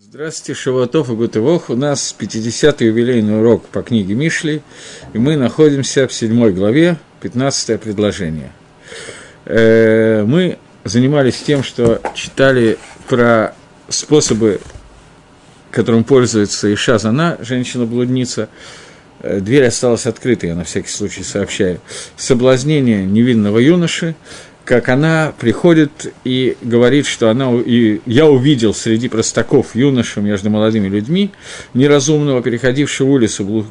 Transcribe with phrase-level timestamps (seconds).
[0.00, 1.70] Здравствуйте, Шаватов и Гутывох.
[1.70, 4.62] У нас 50-й юбилейный урок по книге Мишли,
[5.12, 8.52] и мы находимся в 7 главе, 15 предложение.
[9.44, 13.56] Э, мы занимались тем, что читали про
[13.88, 14.60] способы,
[15.72, 18.48] которым пользуется Иша Зана, женщина-блудница.
[19.20, 21.80] Э, дверь осталась открытой, я на всякий случай сообщаю.
[22.16, 24.14] Соблазнение невинного юноши–
[24.68, 30.88] как она приходит и говорит, что она, и я увидел среди простаков юношу между молодыми
[30.88, 31.30] людьми,
[31.72, 33.66] неразумного, переходившего улицу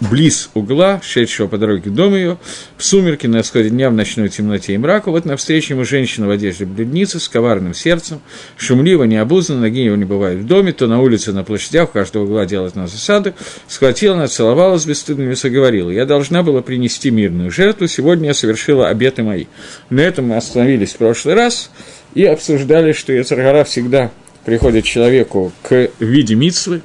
[0.00, 2.38] близ угла, шедшего по дороге к дому ее,
[2.76, 6.30] в сумерки на исходе дня в ночной темноте и мраку, вот навстречу ему женщина в
[6.30, 8.20] одежде блюдницы с коварным сердцем,
[8.56, 12.24] шумливо, необузданно, ноги его не бывает в доме, то на улице, на площадях, у каждого
[12.24, 13.32] угла делать на засаду,
[13.68, 19.22] схватила, нацеловалась бесстыдным и говорила, я должна была принести мирную жертву, сегодня я совершила обеты
[19.22, 19.44] мои.
[19.88, 21.70] На этом мы остановились в прошлый раз
[22.14, 24.10] и обсуждали, что Яцергара всегда
[24.46, 26.80] приходит человеку к виде мицвы.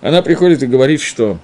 [0.00, 1.38] Она приходит и говорит, что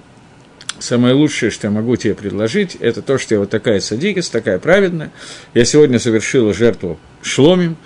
[0.79, 4.57] самое лучшее, что я могу тебе предложить, это то, что я вот такая садикис, такая
[4.57, 5.11] праведная.
[5.53, 7.77] Я сегодня совершила жертву шломим,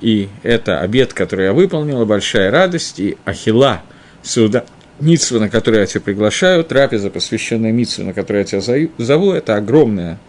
[0.00, 3.82] и это обед, который я выполнила, большая радость, и ахила,
[4.22, 4.64] суда,
[5.00, 9.56] митсва, на которую я тебя приглашаю, трапеза, посвященная митсве, на которую я тебя зову, это
[9.56, 10.20] огромная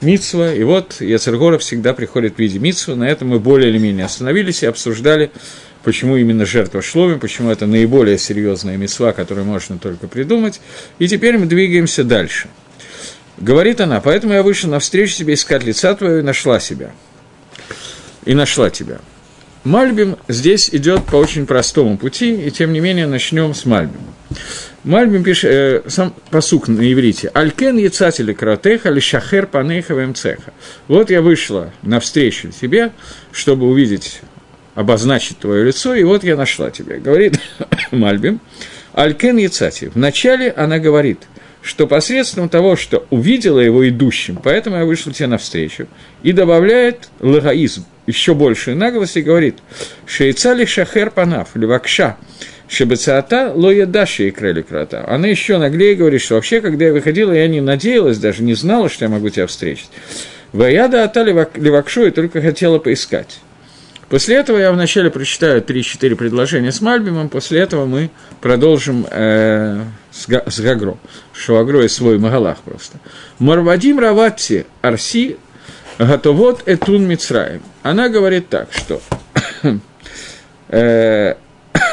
[0.00, 2.94] Мицва, и вот Яцергора всегда приходит в виде Мицва.
[2.94, 5.30] На этом мы более или менее остановились и обсуждали,
[5.82, 10.60] почему именно жертва шломи, почему это наиболее серьезная мецва, которую можно только придумать.
[10.98, 12.48] И теперь мы двигаемся дальше.
[13.36, 16.92] Говорит она, поэтому я вышла навстречу тебе искать лица твоего и нашла себя.
[18.24, 19.00] И нашла тебя.
[19.64, 24.14] Мальбим здесь идет по очень простому пути, и тем не менее начнем с Мальбима.
[24.84, 27.30] Мальбим пишет, э, сам посук на иврите.
[27.34, 30.52] Алькен яцатели кратеха, или шахер панеха цеха.
[30.88, 32.92] Вот я вышла навстречу тебе,
[33.30, 34.22] чтобы увидеть,
[34.74, 36.98] обозначить твое лицо, и вот я нашла тебя.
[36.98, 37.38] Говорит
[37.90, 38.40] Мальбим.
[38.94, 39.90] Алькен яцати.
[39.94, 41.18] Вначале она говорит,
[41.62, 45.88] что посредством того, что увидела его идущим, поэтому я вышла тебе навстречу,
[46.22, 49.58] и добавляет лагаизм, еще большую наглость, и говорит,
[50.06, 52.16] шейцали шахер панав, левакша,
[52.70, 55.04] Шебецата лоядаши и крели крата.
[55.08, 58.88] Она еще наглее говорит, что вообще, когда я выходила, я не надеялась, даже не знала,
[58.88, 59.90] что я могу тебя встретить.
[60.52, 63.40] Ваяда ата левакшу и только хотела поискать.
[64.08, 68.10] После этого я вначале прочитаю 3-4 предложения с Мальбимом, после этого мы
[68.40, 69.82] продолжим э,
[70.12, 70.96] с, с Гагро.
[71.32, 72.98] Шуагро и свой Магалах просто.
[73.40, 75.38] Марвадим Раватти Арси
[75.98, 77.62] Гатовод Этун Мицраем.
[77.82, 79.00] Она говорит так, что
[80.68, 81.34] э,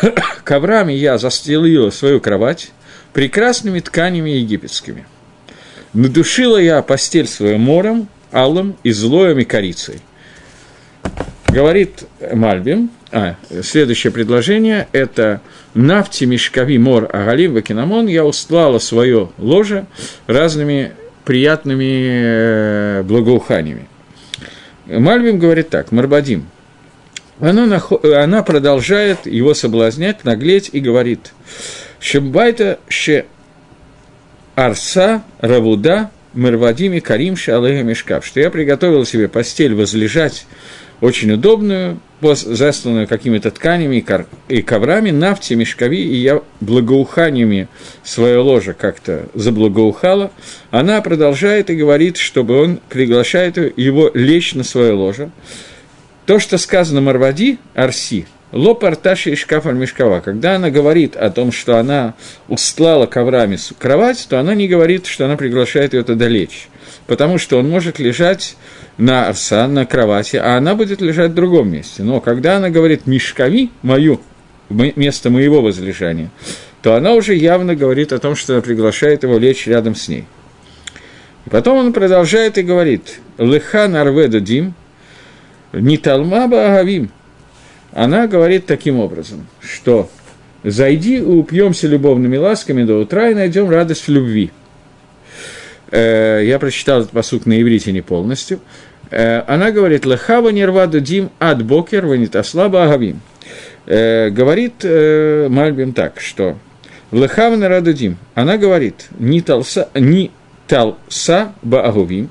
[0.44, 2.72] коврами я застелила свою кровать
[3.14, 5.06] прекрасными тканями египетскими.
[5.94, 10.02] Надушила я постель свою мором, алым и злоем и корицей.
[11.48, 12.04] Говорит
[12.34, 15.42] Мальбим, а, следующее предложение– это
[15.74, 19.86] «Нафти мешкави мор агалим вакинамон» я устлала свое ложе
[20.28, 20.92] разными
[21.24, 23.88] приятными э, благоуханиями.
[24.86, 26.46] Мальбим говорит так, Марбадим–
[27.40, 27.82] она,
[28.16, 31.34] она продолжает его соблазнять, наглеть и говорит,
[32.00, 33.26] «Шембайта ше
[34.56, 40.46] арса равуда мирвадими карим шалега мешкав», что я приготовил себе постель возлежать
[41.00, 44.04] очень удобную, засланную какими-то тканями
[44.50, 47.68] и коврами, нафти, мешкови, и я благоуханиями
[48.04, 50.32] свое ложе как-то заблагоухала,
[50.72, 55.30] она продолжает и говорит, чтобы он приглашает его лечь на свое ложе.
[56.28, 60.20] То, что сказано Марвади, Арси, Ло и шкаф мешкова.
[60.20, 62.16] Когда она говорит о том, что она
[62.50, 66.68] устлала коврами кровать, то она не говорит, что она приглашает ее туда лечь.
[67.08, 68.58] Потому что он может лежать
[68.98, 72.04] на арса, на кровати, а она будет лежать в другом месте.
[72.04, 74.20] Но когда она говорит «мешкови мою»,
[74.70, 76.30] место моего возлежания,
[76.82, 80.26] то она уже явно говорит о том, что она приглашает его лечь рядом с ней.
[81.46, 84.74] И потом он продолжает и говорит «Леха нарведу дим»,
[85.74, 87.10] не Талмаба Агавим.
[87.94, 90.10] Она говорит таким образом, что
[90.64, 94.52] «Зайди упьемся любовными ласками до утра и найдем радость в любви».
[95.90, 98.60] Э, я прочитал этот посук на иврите не полностью.
[99.10, 103.22] Э, она говорит «Лехава нерваду дим ад бокер ванитаслаба агавим».
[103.86, 106.58] Э, говорит Мальбим так, что
[107.12, 108.18] «Лехава нерваду дим».
[108.36, 110.32] Она говорит «Не талса, не
[110.68, 112.30] талса ба агувим,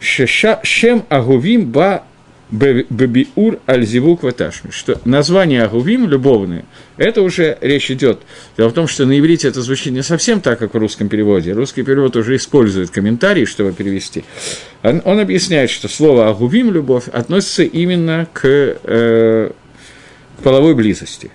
[0.00, 2.04] шем агувим ба
[2.50, 6.64] Бабиур Альзивук Ваташми, что название Агувим, любовные,
[6.96, 8.20] это уже речь идет.
[8.56, 11.52] Дело в том, что на иврите это звучит не совсем так, как в русском переводе.
[11.52, 14.24] Русский перевод уже использует комментарии, чтобы перевести.
[14.82, 19.50] Он, он объясняет, что слово Агувим, любовь, относится именно к, э,
[20.38, 21.30] к половой близости.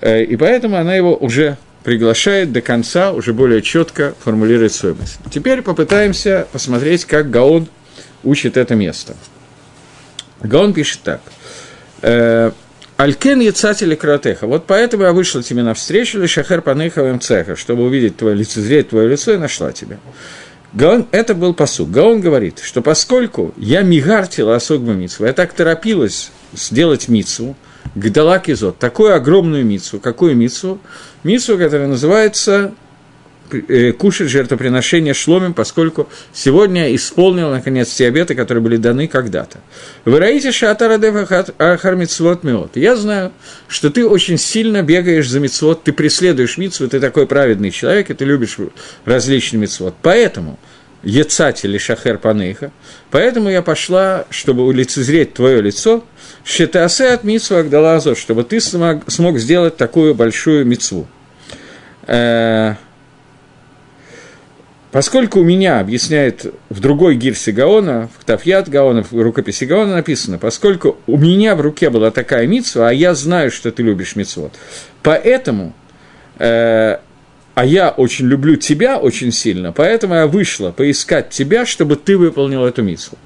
[0.00, 5.18] Э, и поэтому она его уже приглашает до конца, уже более четко формулирует свою мысль.
[5.30, 7.66] Теперь попытаемся посмотреть, как Гаон
[8.22, 9.16] учит это место.
[10.42, 11.20] Гаон пишет так.
[12.02, 12.52] «Э,
[12.98, 14.48] Алькен яцатели кратеха.
[14.48, 19.08] Вот поэтому я вышла тебе навстречу, или шахер панейховым цеха, чтобы увидеть твое лицезреть твое
[19.08, 19.98] лицо и нашла тебя.
[20.72, 21.92] Гаон, это был посуд.
[21.92, 27.54] Гаон говорит, что поскольку я мигартила особо митцву, я так торопилась сделать митцву,
[27.94, 30.80] гдала кизот, такую огромную митцву, какую митцву?
[31.22, 32.72] Митцву, которая называется
[33.98, 39.58] кушать жертвоприношение шломим, поскольку сегодня исполнил, наконец, те обеты, которые были даны когда-то.
[40.04, 40.50] Вы раите
[41.96, 42.76] мицвот миот.
[42.76, 43.32] Я знаю,
[43.68, 48.14] что ты очень сильно бегаешь за мицвод, ты преследуешь мицву, ты такой праведный человек, и
[48.14, 48.56] ты любишь
[49.04, 49.94] различные мицвод.
[50.02, 50.58] Поэтому
[51.02, 52.72] Ецать или Шахер Панейха.
[53.10, 56.04] Поэтому я пошла, чтобы улицезреть твое лицо,
[56.44, 61.06] Шетасе от Митсу Агдала чтобы ты смог, смог сделать такую большую мицву.
[62.06, 62.74] Э,
[64.90, 70.38] поскольку у меня, объясняет в другой гирсе Гаона, в Тафьят Гаона, в рукописи Гаона написано,
[70.38, 74.52] поскольку у меня в руке была такая мицва, а я знаю, что ты любишь мицвод,
[75.02, 75.74] поэтому
[76.38, 76.98] э,
[77.58, 82.64] а я очень люблю тебя очень сильно, поэтому я вышла поискать тебя, чтобы ты выполнил
[82.64, 83.18] эту миссу.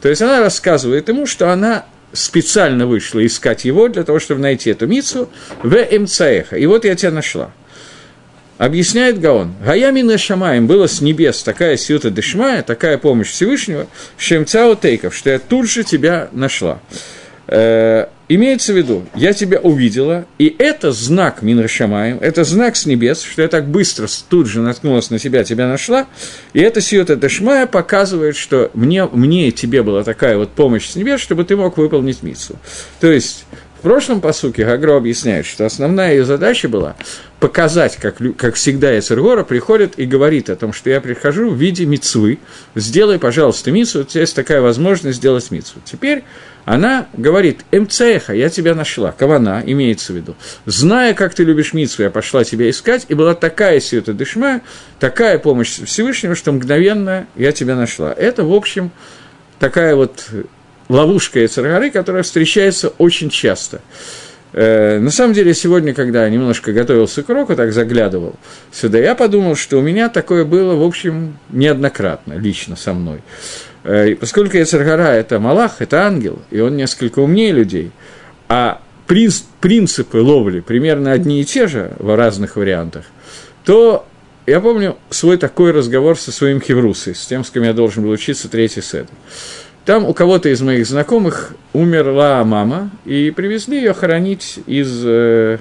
[0.00, 4.70] То есть она рассказывает ему, что она специально вышла искать его для того, чтобы найти
[4.70, 5.28] эту мицу
[5.64, 6.56] в МЦЭХа.
[6.56, 7.50] И вот я тебя нашла.
[8.60, 13.86] Объясняет Гаон, Гаямина Шамаем было с небес такая силта Дешмая, такая помощь Всевышнего,
[14.18, 16.78] Шемцао Тейков, что я тут же тебя нашла.
[17.46, 23.22] Э, имеется в виду, я тебя увидела, и это знак Минрашамаем, это знак с небес,
[23.22, 26.06] что я так быстро тут же наткнулась на тебя, тебя нашла,
[26.52, 30.96] и это Сиота Дашмая показывает, что мне, мне и тебе была такая вот помощь с
[30.96, 32.56] небес, чтобы ты мог выполнить миссу.
[33.00, 33.46] То есть,
[33.80, 36.96] в прошлом посуке Гагро объясняет, что основная ее задача была
[37.38, 41.86] показать, как, как всегда Эцергора приходит и говорит о том, что я прихожу в виде
[41.86, 42.40] мицвы,
[42.74, 45.80] сделай, пожалуйста, мицву, у тебя есть такая возможность сделать мицву.
[45.82, 46.24] Теперь
[46.66, 50.36] она говорит, МЦХа, я тебя нашла, кавана, имеется в виду.
[50.66, 54.60] Зная, как ты любишь мицву, я пошла тебя искать, и была такая сиюта дышма,
[54.98, 58.12] такая помощь Всевышнего, что мгновенно я тебя нашла.
[58.12, 58.90] Это, в общем,
[59.58, 60.26] такая вот
[60.90, 63.80] ловушка Эцергары, которая встречается очень часто.
[64.52, 68.34] Э, на самом деле, сегодня, когда я немножко готовился к уроку, так заглядывал
[68.72, 73.20] сюда, я подумал, что у меня такое было, в общем, неоднократно, лично со мной.
[73.84, 77.92] Э, поскольку Яцергара– это Малах, это ангел, и он несколько умнее людей,
[78.48, 83.04] а принципы ловли примерно одни и те же в разных вариантах,
[83.64, 84.06] то
[84.46, 88.10] я помню свой такой разговор со своим хеврусой, с тем, с кем я должен был
[88.10, 89.06] учиться третий сет.
[89.90, 95.58] Там у кого-то из моих знакомых умерла мама, и привезли ее хоронить из э,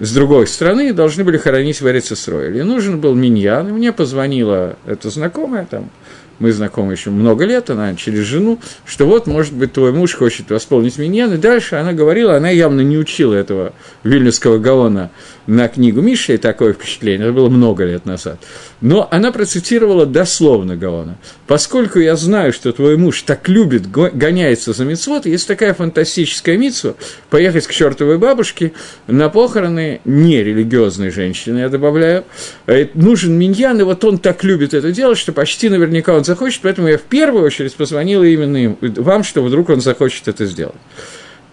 [0.00, 2.64] с другой страны, должны были хоронить в Эрицесройле.
[2.64, 5.90] Нужен был миньян, и мне позвонила эта знакомая, там,
[6.38, 10.48] мы знакомы еще много лет, она через жену, что вот, может быть, твой муж хочет
[10.48, 15.10] восполнить миньян, и дальше она говорила, она явно не учила этого вильнюсского гаона
[15.48, 18.38] на книгу Миши, и такое впечатление, это было много лет назад.
[18.82, 21.16] Но она процитировала дословно Гаона.
[21.46, 26.94] Поскольку я знаю, что твой муж так любит, гоняется за мицвод, есть такая фантастическая мицва,
[27.30, 28.72] поехать к чертовой бабушке
[29.06, 32.24] на похороны нерелигиозной женщины, я добавляю,
[32.66, 36.60] э, нужен миньян, и вот он так любит это делать, что почти наверняка он захочет,
[36.60, 40.76] поэтому я в первую очередь позвонила именно вам, что вдруг он захочет это сделать.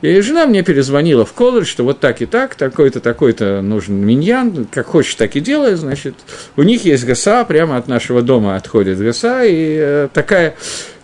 [0.05, 4.67] И жена мне перезвонила в колледж, что вот так и так, такой-то, такой-то нужен миньян,
[4.69, 6.13] как хочешь, так и делай, значит.
[6.55, 10.55] У них есть ГСА, прямо от нашего дома отходит ГСА, и э, такая,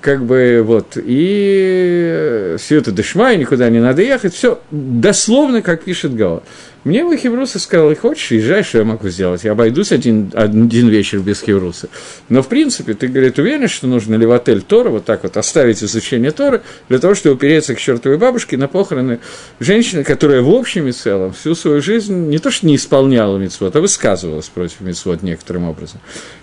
[0.01, 5.83] как бы, вот, и все это дышма, и никуда не надо ехать, все дословно, как
[5.83, 6.43] пишет Гава.
[6.83, 9.43] Мне бы Хевруса сказал, хочешь, езжай, что я могу сделать?
[9.43, 11.89] Я обойдусь один, один вечер без Хевруса.
[12.27, 15.37] Но, в принципе, ты, говорит, уверен, что нужно ли в отель Тора вот так вот
[15.37, 19.19] оставить изучение Тора для того, чтобы упереться к чертовой бабушке на похороны
[19.59, 23.75] женщины, которая в общем и целом всю свою жизнь не то что не исполняла митцвот,
[23.75, 25.99] а высказывалась против митцвот некоторым образом.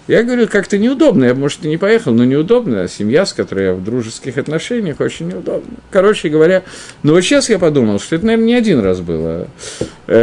[0.07, 3.66] Я говорю, как-то неудобно, я, может, и не поехал, но неудобно, а семья, с которой
[3.66, 5.76] я в дружеских отношениях, очень неудобно.
[5.90, 6.62] Короче говоря,
[7.02, 9.49] ну вот сейчас я подумал, что это, наверное, не один раз было.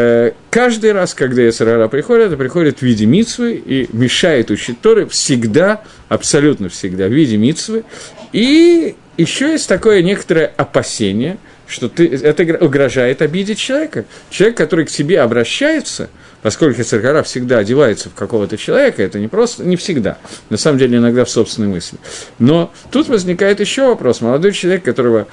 [0.06, 5.08] Э, каждый раз, когда Ясарара приходит, это приходит в виде митсвы и мешает учить Торы
[5.08, 7.84] всегда, абсолютно всегда в виде митсвы.
[8.32, 14.06] И еще есть такое некоторое опасение, что ты, это угрожает обидеть человека.
[14.30, 16.10] Человек, который к себе обращается–
[16.46, 20.20] поскольку Царгара всегда одевается в какого-то человека, это не просто, не всегда,
[20.52, 21.98] на самом деле иногда в собственной мысли.
[22.38, 24.22] Но тут возникает еще вопрос.
[24.22, 25.26] Молодой человек, которого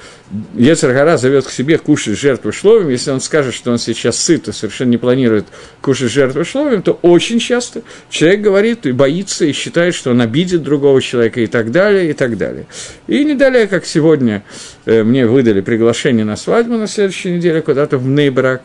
[0.55, 4.51] Ецаргара зовет к себе кушать жертву шловим, если он скажет, что он сейчас сыт и
[4.51, 5.45] совершенно не планирует
[5.81, 10.63] кушать жертву шловим, то очень часто человек говорит и боится, и считает, что он обидит
[10.63, 12.65] другого человека и так далее, и так далее.
[13.05, 14.43] И не далее, как сегодня
[14.85, 18.63] э, мне выдали приглашение на свадьбу на следующей неделе куда-то в Нейбрак,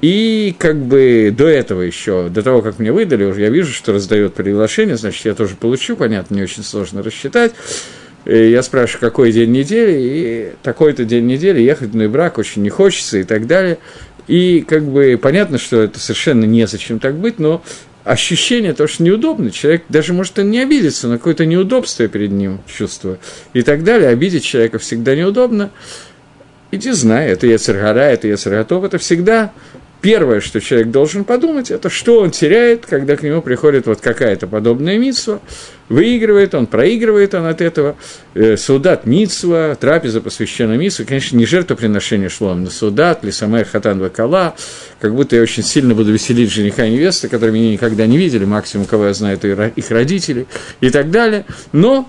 [0.00, 3.92] и как бы до этого еще, до того, как мне выдали, уже я вижу, что
[3.92, 7.52] раздает приглашение, значит, я тоже получу, понятно, не очень сложно рассчитать.
[8.24, 12.70] И я спрашиваю, какой день недели, и такой-то день недели, ехать в брак очень не
[12.70, 13.78] хочется и так далее.
[14.26, 17.62] И как бы понятно, что это совершенно незачем так быть, но
[18.04, 19.50] ощущение то, что неудобно.
[19.50, 23.18] Человек даже может и не обидеться, но какое-то неудобство перед ним чувство
[23.52, 24.08] и так далее.
[24.08, 25.70] Обидеть человека всегда неудобно.
[26.70, 29.52] Иди знай, это Ецергара, это Ецерготов, это всегда
[30.00, 34.46] первое, что человек должен подумать, это что он теряет, когда к нему приходит вот какая-то
[34.46, 35.40] подобная митсва,
[35.88, 37.96] выигрывает он, проигрывает он от этого,
[38.34, 44.54] э, судат митсва, трапеза посвящена митсве, конечно, не жертвоприношение шло, но судат, лисамер хатан вакала,
[45.00, 48.44] как будто я очень сильно буду веселить жениха и невесты, которые меня никогда не видели,
[48.44, 50.46] максимум, кого я знаю, это их родители
[50.80, 52.08] и так далее, но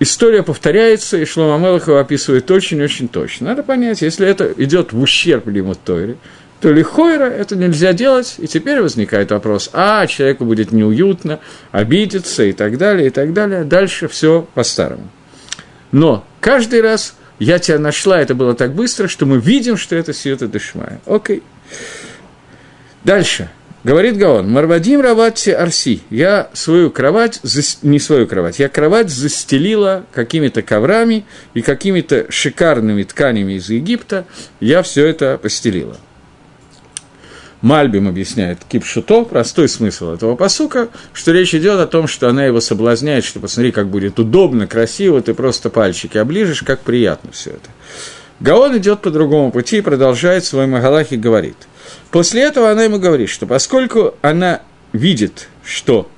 [0.00, 3.48] история повторяется, и Шлома Мелахова описывает очень-очень точно.
[3.48, 6.16] Надо понять, если это идет в ущерб Лимут Тойре,
[6.62, 11.40] то лихойра это нельзя делать, и теперь возникает вопрос, а, человеку будет неуютно,
[11.72, 13.64] обидеться и так далее, и так далее.
[13.64, 15.10] Дальше все по-старому.
[15.90, 20.12] Но каждый раз я тебя нашла, это было так быстро, что мы видим, что это
[20.12, 21.00] Сиота Дешмая.
[21.04, 21.42] Окей.
[23.02, 23.50] Дальше.
[23.82, 27.40] Говорит Гаон, Марвадим Раватти Арси, я свою кровать,
[27.82, 34.26] не свою кровать, я кровать застелила какими-то коврами и какими-то шикарными тканями из Египта,
[34.60, 35.96] я все это постелила.
[37.62, 42.60] Мальбим объясняет кипшуто, простой смысл этого посука, что речь идет о том, что она его
[42.60, 47.70] соблазняет, что посмотри, как будет удобно, красиво, ты просто пальчики оближешь, как приятно все это.
[48.40, 51.56] Гаон идет по другому пути и продолжает свой Магалах и говорит.
[52.10, 56.10] После этого она ему говорит, что поскольку она видит, что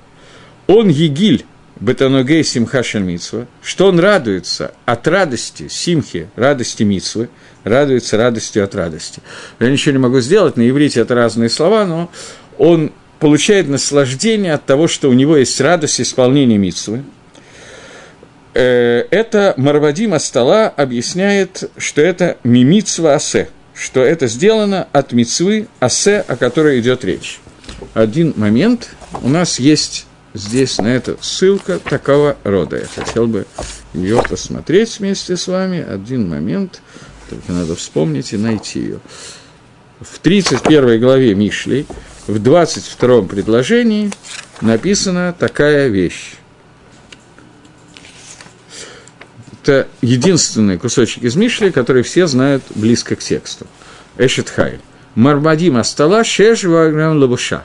[0.67, 1.45] он егиль,
[1.81, 7.29] Бетаногей Симха Шальмитсва, что он радуется от радости, Симхи, радости Митсвы,
[7.65, 9.21] радуется радостью от радости.
[9.59, 12.11] Я ничего не могу сделать, на иврите это разные слова, но
[12.59, 17.03] он получает наслаждение от того, что у него есть радость исполнения митсвы.
[18.55, 26.21] Э, это Марвадим Астала объясняет, что это мимитсва асе, что это сделано от митсвы асе,
[26.21, 27.41] о которой идет речь.
[27.95, 28.91] Один момент,
[29.23, 32.79] у нас есть здесь на это ссылка такого рода.
[32.79, 33.47] Я хотел бы
[33.95, 35.81] ее посмотреть вместе с вами.
[35.81, 36.83] Один момент.
[37.31, 39.01] Только надо вспомнить и найти ее.
[40.01, 41.87] В 31 главе Мишли,
[42.27, 44.11] в 22 предложении
[44.61, 46.35] написана такая вещь.
[49.63, 53.67] Это единственный кусочек из Мишли, который все знают близко к тексту.
[54.19, 54.81] Эшет Хайль.
[55.15, 57.65] Марбадим Астала Шеш Лабуша.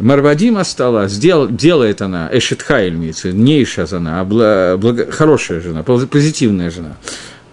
[0.00, 6.96] Марвадим Астала, сдел, делает она, Эшет Хайль, не Ишазана, а благо, хорошая жена, позитивная жена.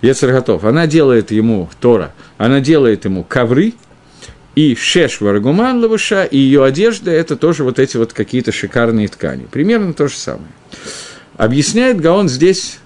[0.02, 0.64] Ецер готов.
[0.66, 3.74] Она делает ему Тора, она делает ему ковры,
[4.56, 9.48] и шеш варгуман лавуша, и ее одежда– это тоже вот эти вот какие-то шикарные ткани.
[9.52, 10.48] Примерно то же самое.
[11.36, 12.80] Объясняет Гаон здесь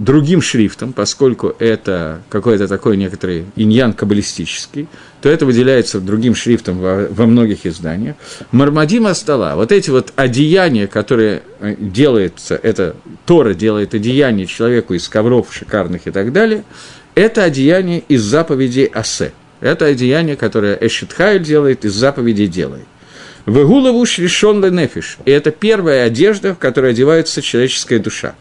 [0.00, 4.88] другим шрифтом, поскольку это какой-то такой некоторый иньян каббалистический,
[5.20, 8.16] то это выделяется другим шрифтом во, во многих изданиях.
[8.50, 15.06] Мармадима стола, вот эти вот одеяния, которые э, делается, это Тора делает одеяние человеку из
[15.06, 16.64] ковров шикарных и так далее,
[17.14, 19.32] это одеяние из заповедей Асе.
[19.60, 22.86] Это одеяние, которое Эшитхайль делает, из заповедей делает.
[23.44, 25.18] Вегулову шришон ленефиш.
[25.26, 28.34] И это первая одежда, в которой одевается человеческая душа.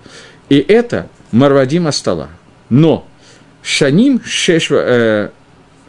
[0.47, 2.29] И это Марвадима стола.
[2.69, 3.07] Но
[3.61, 4.81] Шаним Шешва...
[4.85, 5.29] Э,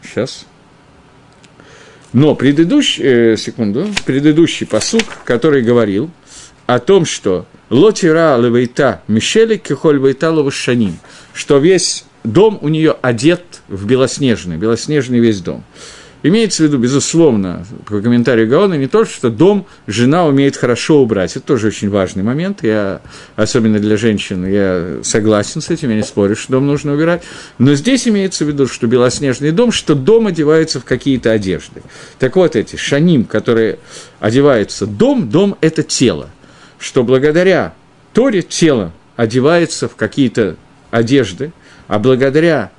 [0.02, 0.46] сейчас.
[2.12, 6.10] Но предыдущий, э, секунду, предыдущий посук, который говорил
[6.66, 10.98] о том, что Лотира левейта Мишели кихоль вейта шаним,
[11.32, 15.64] что весь дом у нее одет в белоснежный, белоснежный весь дом.
[16.22, 21.30] Имеется в виду, безусловно, по комментарию Гаона, не то, что дом жена умеет хорошо убрать.
[21.36, 22.62] Это тоже очень важный момент.
[22.62, 23.00] Я,
[23.36, 27.22] особенно для женщин, я согласен с этим, я не спорю, что дом нужно убирать.
[27.56, 31.82] Но здесь имеется в виду, что белоснежный дом, что дом одевается в какие-то одежды.
[32.18, 33.78] Так вот эти шаним, которые
[34.18, 36.28] одеваются дом, дом– это тело.
[36.78, 37.72] Что благодаря
[38.12, 40.56] Торе тело одевается в какие-то
[40.90, 41.52] одежды,
[41.88, 42.72] а благодаря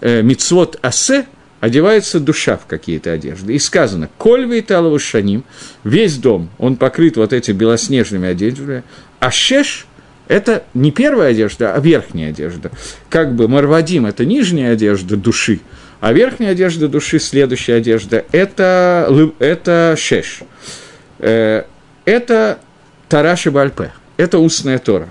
[0.00, 1.26] э, мицвод асе
[1.66, 3.54] одевается душа в какие-то одежды.
[3.54, 5.42] И сказано, коль вейталову шаним,
[5.82, 8.84] весь дом, он покрыт вот этими белоснежными одеждами,
[9.18, 9.86] а шеш–
[10.28, 12.70] это не первая одежда, а верхняя одежда.
[13.10, 15.58] Как бы марвадим– это нижняя одежда души,
[16.00, 20.42] а верхняя одежда души, следующая одежда– это, это шеш.
[21.18, 21.64] Э,
[22.04, 22.60] это
[23.08, 25.08] Тараши Бальпе, это устная Тора.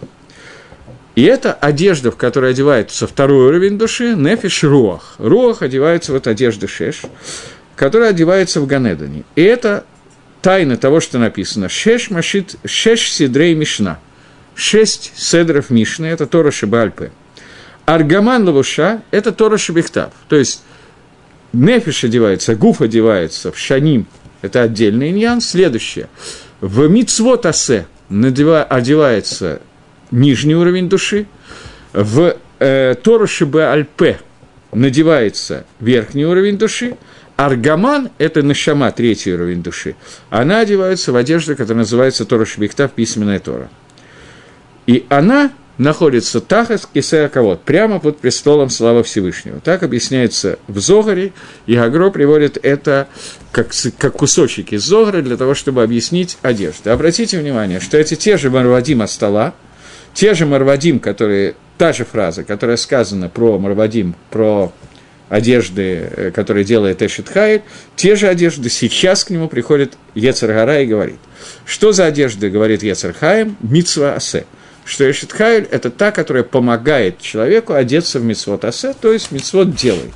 [1.16, 5.16] И это одежда, в которой одевается второй уровень души, нефиш руах.
[5.18, 7.02] Руах одевается вот одежда шеш,
[7.76, 9.24] которая одевается в Ганедане.
[9.36, 9.86] И это
[10.42, 11.70] тайна того, что написано.
[11.70, 14.00] Шеш машит, шеш сидрей мишна.
[14.56, 17.12] Шесть седров Мишны, это Тора Шибальпе.
[17.86, 20.14] Аргаман лавуша– это Тора Шибихтав.
[20.30, 20.64] То есть,
[21.52, 24.08] нефиш одевается, гуф одевается, в шаним–
[24.42, 25.42] это отдельный иньян.
[25.42, 26.08] Следующее.
[26.62, 29.62] В мицвот асе одевается
[30.16, 31.28] нижний уровень души,
[31.94, 34.20] в э, Торуши Альпе
[34.72, 36.98] надевается верхний уровень души,
[37.38, 39.96] Аргаман– это Нашама, третий уровень души.
[40.30, 43.70] Она одевается в одежду, которая называется Тора Шбихтав, письменная Тора.
[44.88, 49.60] И она находится Тахас Кисеаковод, прямо под престолом славы Всевышнего.
[49.60, 51.34] Так объясняется в Зогаре,
[51.66, 53.10] и Агро приводит это
[53.52, 56.92] как, как кусочек из Зогара для того, чтобы объяснить одежду.
[56.92, 59.54] Обратите внимание, что эти те же Марвадима стола,
[60.16, 64.74] те же Марвадим, которые, та же фраза, которая сказана про Марвадим, про
[65.30, 67.62] одежды, э, которые делает Эшет Хайль,
[67.96, 71.20] те же одежды сейчас к нему приходит Ецаргара и говорит.
[71.66, 73.56] Что за одежды, говорит Ецархаем?
[73.62, 74.48] Мицва Асе–
[74.86, 80.14] что Эшетхайль– это та, которая помогает человеку одеться в мицвод асе, то есть мицвод делай.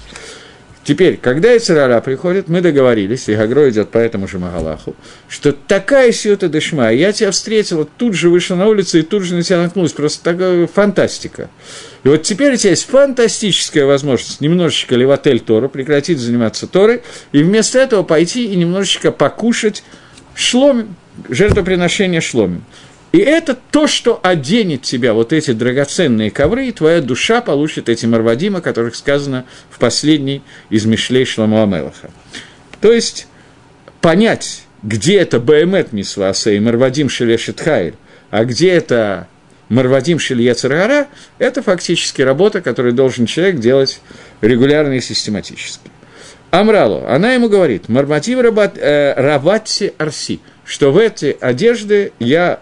[0.89, 4.95] Теперь, когда Ицерара приходит, мы договорились, и Гагро идет по этому же Магалаху,
[5.27, 9.35] что такая сиота дешма, я тебя встретила, тут же вышла на улицу и тут же
[9.35, 11.51] на тебя наткнулась, просто такая фантастика.
[12.03, 17.03] И вот теперь у тебя есть фантастическая возможность немножечко левотель Тору, прекратить заниматься Торой,
[17.33, 19.83] и вместо этого пойти и немножечко покушать
[20.33, 20.95] шломим,
[21.29, 22.63] жертвоприношение шломим.
[23.11, 28.05] И это то, что оденет тебя, вот эти драгоценные ковры, и твоя душа получит эти
[28.05, 32.11] марвадимы, о которых сказано в последней из Мишлей Шламу Амелаха.
[32.81, 33.27] То есть,
[34.01, 37.95] понять, где это Баэмет Мисваса и Марвадим Шелешет Хайль,
[38.29, 39.27] а где это
[39.69, 44.01] Марвадим Шельецаргара, это фактически работа, которую должен человек делать
[44.41, 45.89] регулярно и систематически.
[46.51, 52.59] Амралу, она ему говорит, Марматив э, Раватси Арси, что в эти одежды я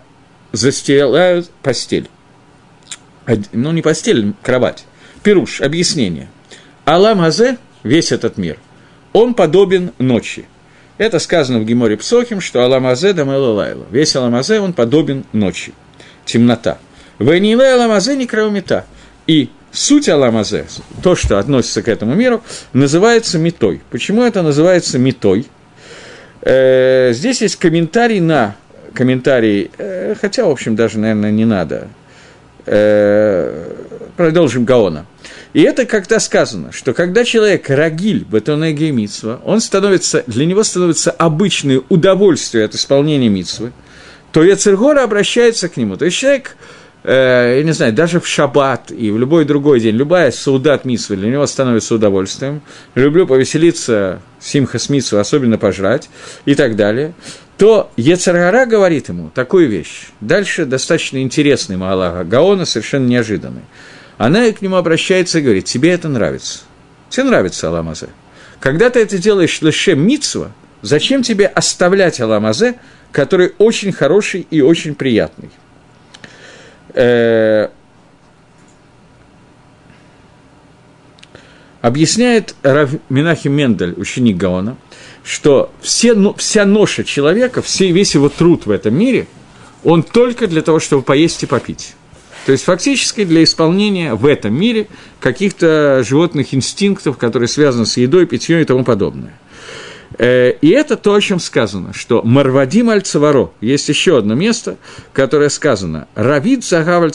[0.58, 2.10] застилают постель.
[3.54, 4.86] Ну, не постель, кровать.
[5.24, 6.30] Пируш, объяснение.
[6.86, 8.58] Алам Азе, весь этот мир,
[9.13, 10.46] он подобен ночи.
[10.98, 13.86] Это сказано в Геморе Псохим, что Алам Азе да Лайла.
[13.91, 15.74] Весь Алам Азе, он подобен ночи.
[16.26, 16.80] Темнота.
[17.20, 18.86] Вениле Алам Азе не кровомета.
[19.28, 20.65] И суть Аламазе,
[21.04, 22.41] то, что относится к этому миру,
[22.74, 23.82] называется метой.
[23.91, 25.46] Почему это называется метой?
[26.41, 28.56] Э, здесь есть комментарий на
[28.97, 31.88] комментарий, э, хотя, в общем, даже, наверное, не надо.
[32.65, 33.73] Э,
[34.17, 35.05] продолжим Гаона.
[35.53, 41.12] И это когда сказано, что когда человек рагиль бетонеги митсва, он становится, для него становится
[41.12, 43.71] обычное удовольствие от исполнения митсвы,
[44.31, 45.95] то Яцергора обращается к нему.
[45.95, 46.57] То есть человек,
[47.03, 51.15] э, я не знаю, даже в шаббат и в любой другой день, любая саудат митсва
[51.15, 52.62] для него становится удовольствием.
[52.95, 56.10] Люблю повеселиться, симхас митсва, особенно пожрать
[56.45, 57.13] и так далее
[57.58, 60.08] то Ецаргара говорит ему такую вещь.
[60.22, 63.63] Дальше достаточно интересный Маалага Гаона, совершенно неожиданный.
[64.17, 66.60] Она к нему обращается и говорит, тебе это нравится.
[67.10, 68.10] Тебе нравится Аламазе.
[68.60, 72.76] Когда ты это делаешь лишем Мицва, зачем тебе оставлять Аламазе,
[73.12, 75.50] который очень хороший и очень приятный?
[76.93, 77.70] Э,
[81.82, 84.78] объясняет Рав Мендель, ученик Гаона,
[85.27, 89.27] что все, ну, вся ноша человека, все, весь его труд в этом мире,
[89.83, 91.95] он только для того, чтобы поесть и попить.
[92.45, 94.87] То есть фактически для исполнения в этом мире
[95.19, 99.37] каких-то животных инстинктов, которые связаны с едой, питьем и тому подобное.
[100.17, 103.03] Э, и это то, о чем сказано, что Марвадим аль
[103.59, 104.77] есть еще одно место,
[105.11, 107.11] которое сказано, Равид Загав аль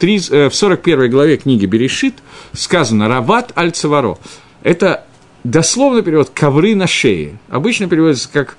[0.00, 2.14] э, В 41 главе книги Берешит
[2.52, 3.72] сказано Рават аль
[4.64, 5.04] Это
[5.44, 7.38] дословно перевод «ковры на шее».
[7.48, 8.56] Обычно переводится как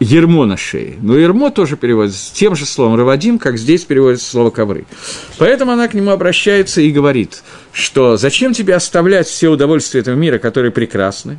[0.00, 0.96] ермо на шее.
[1.00, 4.86] Но ермо тоже переводится тем же словом «равадим», как здесь переводится слово «ковры».
[5.38, 10.38] Поэтому она к нему обращается и говорит, что зачем тебе оставлять все удовольствия этого мира,
[10.38, 11.38] которые прекрасны,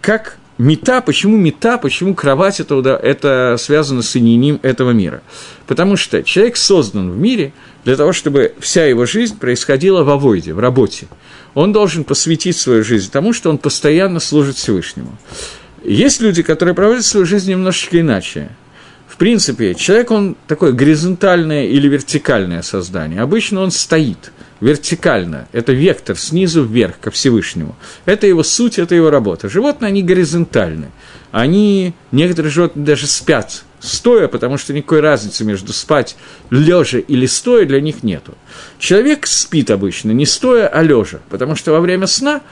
[0.00, 5.22] как мета, почему мета, почему кровать это, это связано с ининим этого мира?
[5.66, 7.52] Потому что человек создан в мире
[7.84, 11.08] для того, чтобы вся его жизнь происходила в авойде, в работе.
[11.54, 15.16] Он должен посвятить свою жизнь тому, что он постоянно служит Всевышнему.
[15.82, 18.50] Есть люди, которые проводят свою жизнь немножечко иначе.
[19.08, 23.22] В принципе, человек, он такое горизонтальное или вертикальное создание.
[23.22, 27.76] Обычно он стоит– вертикально, это вектор снизу вверх ко Всевышнему.
[28.04, 29.48] Это его суть, это его работа.
[29.48, 30.90] Животные, они горизонтальны.
[31.32, 36.16] Они, некоторые животные даже спят стоя, потому что никакой разницы между спать
[36.50, 38.34] лежа или стоя для них нету.
[38.78, 42.42] Человек спит обычно не стоя, а лежа, потому что во время сна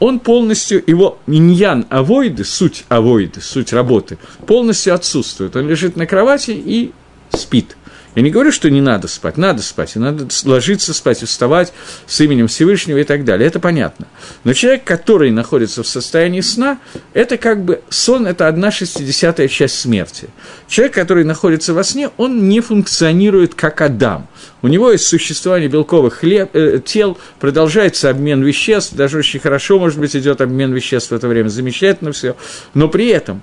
[0.00, 5.56] он полностью, его иньян авоиды, суть авоиды, суть работы, полностью отсутствует.
[5.56, 6.92] Он лежит на кровати и
[7.30, 7.76] спит.
[8.18, 11.72] Я не говорю, что не надо спать, надо спать, и надо ложиться спать, вставать
[12.08, 14.08] с именем Всевышнего и так далее, это понятно.
[14.42, 16.80] Но человек, который находится в состоянии сна,
[17.14, 20.30] это как бы сон, это одна шестидесятая часть смерти.
[20.66, 24.26] Человек, который находится во сне, он не функционирует как Адам.
[24.62, 30.00] У него есть существование белковых хлеб, э, тел, продолжается обмен веществ, даже очень хорошо, может
[30.00, 32.34] быть, идет обмен веществ в это время, замечательно все,
[32.74, 33.42] но при этом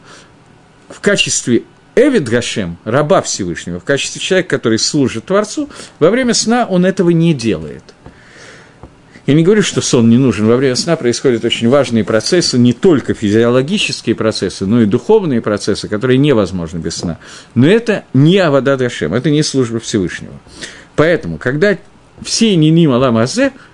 [0.89, 1.63] в качестве
[1.95, 7.09] Эвид Гашем, раба Всевышнего, в качестве человека, который служит Творцу, во время сна он этого
[7.09, 7.83] не делает.
[9.25, 10.45] Я не говорю, что сон не нужен.
[10.45, 15.87] Во время сна происходят очень важные процессы, не только физиологические процессы, но и духовные процессы,
[15.87, 17.17] которые невозможны без сна.
[17.55, 20.33] Но это не Авада Гашем, это не служба Всевышнего.
[20.95, 21.77] Поэтому, когда
[22.21, 23.17] все Ниним Алам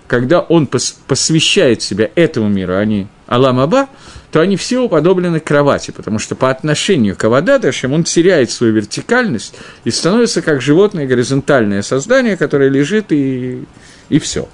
[0.08, 3.88] когда он посвящает себя этому миру, а не Алам Аба,
[4.30, 9.56] то они все уподоблены кровати, потому что по отношению к Авададашем он теряет свою вертикальность
[9.86, 13.64] и становится как животное горизонтальное создание, которое лежит и,
[14.10, 14.50] и все.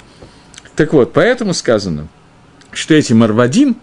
[0.75, 2.07] Так вот, поэтому сказано,
[2.71, 3.77] что эти марвадим,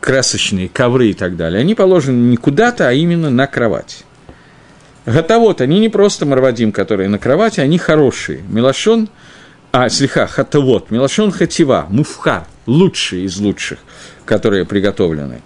[0.00, 4.02] красочные ковры и так далее, они положены не куда-то, а именно на кровать.
[5.06, 8.42] Готовот, они не просто марвадим, которые на кровати, они хорошие.
[8.48, 9.08] Милашон,
[9.84, 13.78] а, слегка, хатавот, милашон хатива, муфхар, лучшие из лучших
[14.28, 15.40] которые приготовлены.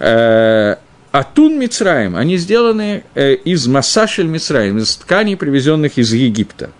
[0.00, 0.74] Э,
[1.12, 6.70] Атун Мицраем, они сделаны э, из массашель Мицраем, из тканей, привезенных из Египта.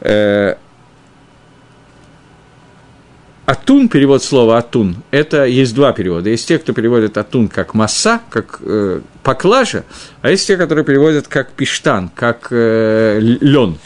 [0.00, 0.54] Э,
[3.44, 6.30] атун, перевод слова атун, это есть два перевода.
[6.30, 9.84] Есть те, кто переводит атун как масса, как э, поклажа,
[10.22, 13.78] а есть те, которые переводят как пиштан, как э, лен.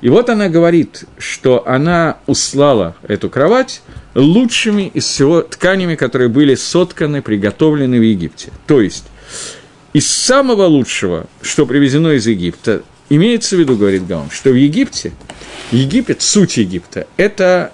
[0.00, 3.82] И вот она говорит, что она услала эту кровать
[4.14, 8.50] лучшими из всего тканями, которые были сотканы, приготовлены в Египте.
[8.66, 9.04] То есть,
[9.92, 15.12] из самого лучшего, что привезено из Египта, имеется в виду, говорит Гаон, что в Египте,
[15.70, 17.72] Египет, суть Египта, это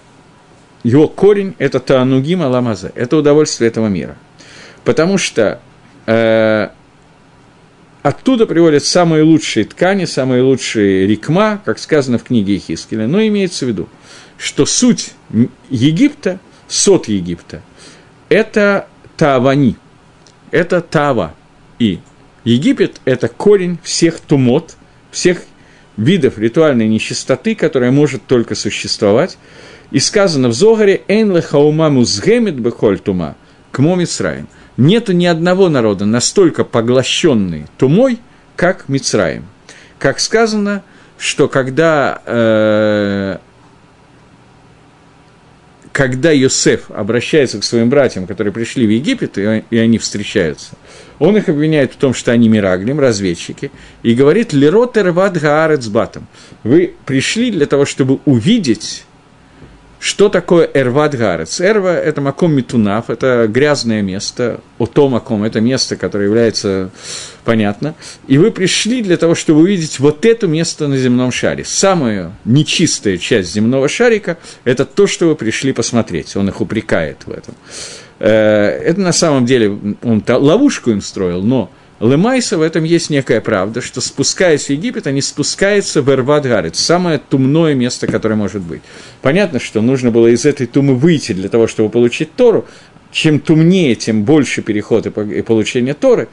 [0.83, 4.17] его корень, это Таанугим Аламаза, это удовольствие этого мира.
[4.85, 5.61] Потому что
[6.07, 6.69] э,
[8.07, 13.09] Оттуда приводят самые лучшие ткани, самые лучшие рекма, как сказано в книге Ихискеля.
[13.09, 13.89] Но имеется в виду,
[14.39, 15.11] что суть
[15.71, 16.39] Египта,
[16.69, 17.63] сот Египта,
[18.29, 19.75] это Таавани,
[20.53, 21.35] это Тава.
[21.81, 21.99] И
[22.45, 24.77] Египет– это корень всех тумот,
[25.11, 25.43] всех
[25.97, 29.37] видов ритуальной нечистоты, которая может только существовать.
[29.91, 33.35] И сказано в Зогаре «Эйн лехаума музгемет бехоль тума»
[33.73, 38.19] к Мицраим нету ни одного народа настолько поглощенный тумой,
[38.57, 39.47] как Мицраим.
[39.99, 40.83] Как сказано,
[41.19, 43.39] что когда, э,
[45.93, 50.77] когда Йосеф обращается к своим братьям, которые пришли в Египет, и, и они встречаются,
[51.19, 53.71] он их обвиняет в том, что они мираглим, разведчики,
[54.03, 56.27] и говорит «Леротер вад гаарец батом».
[56.63, 59.05] Вы пришли для того, чтобы увидеть
[60.07, 61.61] что такое Эрват Гарец?
[61.61, 66.91] Эрва– это Маком Митунаф, это грязное место, Ото Маком– это место, которое является,
[67.45, 67.97] понятно.
[68.29, 71.65] И вы пришли для того, чтобы увидеть вот это место на земном шаре.
[71.65, 76.37] Самая нечистая часть земного шарика– это то, что вы пришли посмотреть.
[76.37, 77.57] Он их упрекает в этом.
[78.21, 83.41] Э, это на самом деле, он ловушку им строил, но Лемайса в этом есть некая
[83.41, 88.83] правда, что спускаясь в Египет, они спускаются в Эрват самое тумное место, которое может быть.
[89.23, 92.67] Понятно, что нужно было из этой тумы выйти для того, чтобы получить Тору.
[93.13, 96.29] Чем тумнее, тем больше переход и получение Торы.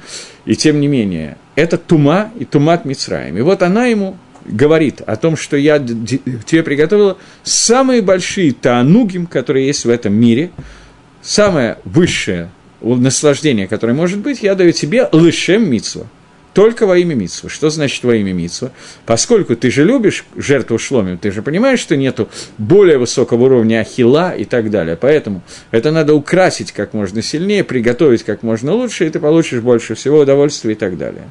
[0.46, 3.38] И тем не менее, это тума и тумат Мицраем.
[3.38, 9.68] И вот она ему говорит о том, что я тебе приготовила самые большие таанугим, которые
[9.68, 10.52] есть в этом мире,
[11.22, 12.50] самое высшее
[12.84, 16.06] наслаждение, которое может быть, я даю тебе лышем мицва.
[16.54, 17.50] только во имя Митсва.
[17.50, 18.72] Что значит во имя Митсва?
[19.06, 24.36] Поскольку ты же любишь жертву шломим, ты же понимаешь, что нету более высокого уровня ахила
[24.36, 24.96] и так далее.
[24.96, 25.42] Поэтому
[25.72, 30.20] это надо украсить как можно сильнее, приготовить как можно лучше, и ты получишь больше всего
[30.20, 31.30] удовольствия и так далее.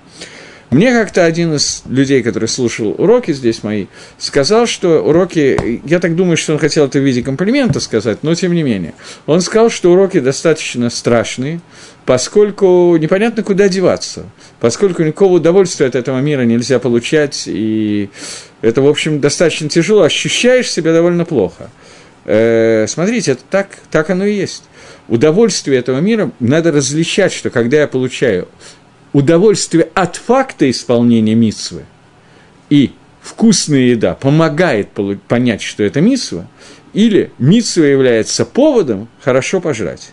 [0.72, 6.16] Мне как-то один из людей, который слушал уроки здесь мои, сказал, что уроки, я так
[6.16, 8.94] думаю, что он хотел это в виде комплимента сказать, но тем не менее.
[9.26, 11.60] Он сказал, что уроки достаточно страшные,
[12.06, 14.24] поскольку непонятно, куда деваться,
[14.60, 18.08] поскольку никакого удовольствия от этого мира нельзя получать, и
[18.62, 21.68] это, в общем, достаточно тяжело, ощущаешь себя довольно плохо.
[22.24, 24.62] Э, смотрите, это так, так оно и есть.
[25.08, 28.48] Удовольствие этого мира надо различать, что когда я получаю
[29.12, 31.84] удовольствие от факта исполнения митсвы
[32.70, 34.88] и вкусная еда помогает
[35.28, 36.48] понять, что это митсва,
[36.92, 40.12] или митсва является поводом хорошо пожрать.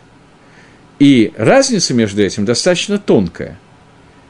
[1.00, 3.58] И разница между этим достаточно тонкая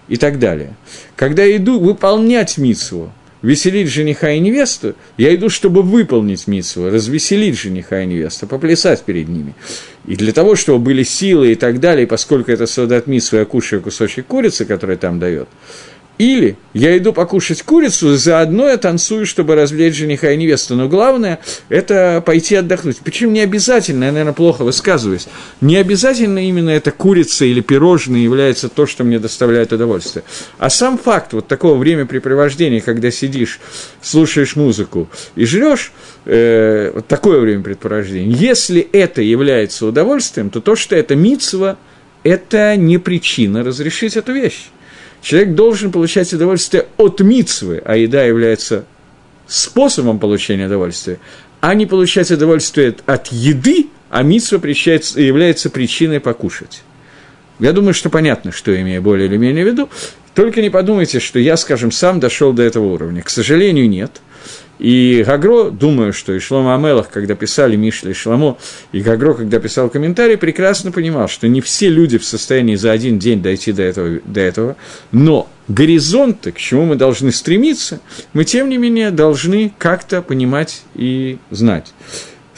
[0.08, 0.74] и так далее.
[1.16, 7.58] Когда я иду выполнять митсву, веселить жениха и невесту, я иду, чтобы выполнить митсву, развеселить
[7.58, 9.54] жениха и невесту, поплясать перед ними.
[10.06, 13.82] И для того, чтобы были силы и так далее, поскольку это солдат митсву, я кушаю
[13.82, 15.48] кусочек курицы, который там дает,
[16.20, 20.76] или я иду покушать курицу, заодно я танцую, чтобы развлечь жениха и невесту.
[20.76, 22.98] Но главное– это пойти отдохнуть.
[22.98, 25.28] Почему не обязательно, я, наверное, плохо высказываюсь,
[25.62, 30.26] не обязательно именно эта курица или пирожное является то, что мне доставляет удовольствие.
[30.58, 33.62] А сам факт вот такого времяпрепровождения, когда сидишь,
[34.02, 35.94] слушаешь музыку и жрешь,
[36.26, 41.78] э, вот такое времяпрепровождение, если это является удовольствием, то то, что это мицва,
[42.24, 44.66] это не причина разрешить эту вещь.
[45.22, 48.86] Человек должен получать удовольствие от мицвы, а еда является
[49.48, 51.20] способом получения удовольствия,
[51.60, 56.84] а не получать удовольствие от еды, а митсва является причиной покушать.
[57.60, 59.90] Я думаю, что понятно, что я имею более или менее в виду.
[60.34, 63.22] Только не подумайте, что я, скажем, сам дошел до этого уровня.
[63.22, 64.22] К сожалению, нет.
[64.80, 68.58] И Гагро, думаю, что и Шлома Амелах, когда писали Мишля и Шламо,
[68.94, 73.20] и Гагро, когда писал комментарий, прекрасно понимал, что не все люди в состоянии за один
[73.20, 74.76] день дойти до этого, до этого
[75.12, 78.00] но горизонты, к чему мы должны стремиться,
[78.34, 81.94] мы, тем не менее, должны как-то понимать и знать.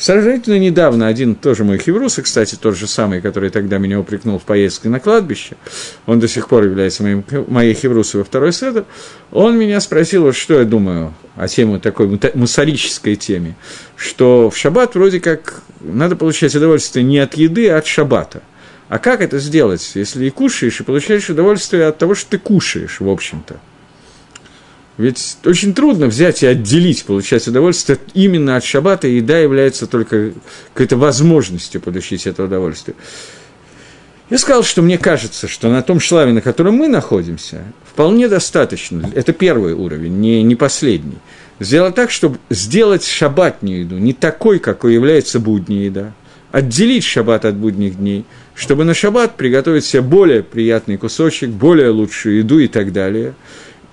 [0.02, 4.40] Сравнительно недавно один тоже мой хеврус, и, кстати, тот же самый, который тогда меня упрекнул
[4.40, 5.58] в поездке на кладбище,
[6.08, 8.86] он до сих пор является моим, моей хеврусой во второй седр,
[9.32, 13.56] он меня спросил, вот что я думаю о теме такой мусорической теме,
[13.96, 18.42] что в шаббат вроде как надо получать удовольствие не от еды, а от шаббата.
[18.90, 23.02] А как это сделать, если и кушаешь, и получаешь удовольствие от того, что ты кушаешь,
[23.02, 23.60] в общем-то?
[24.98, 30.34] Ведь очень трудно взять и отделить, получать удовольствие именно от шаббата, и еда является только
[30.74, 32.96] какой-то возможностью получить это удовольствие.
[34.30, 39.10] Я сказал, что мне кажется, что на том шлаве, на котором мы находимся, вполне достаточно.
[39.14, 41.18] Это первый уровень, не, не последний.
[41.60, 46.14] Сделать так, чтобы сделать шаббатнюю еду не такой, какой является будняя еда.
[46.52, 48.26] Отделить шаббат от будних дней,
[48.56, 53.34] чтобы на шаббат приготовить себе более приятный кусочек, более лучшую еду и так далее–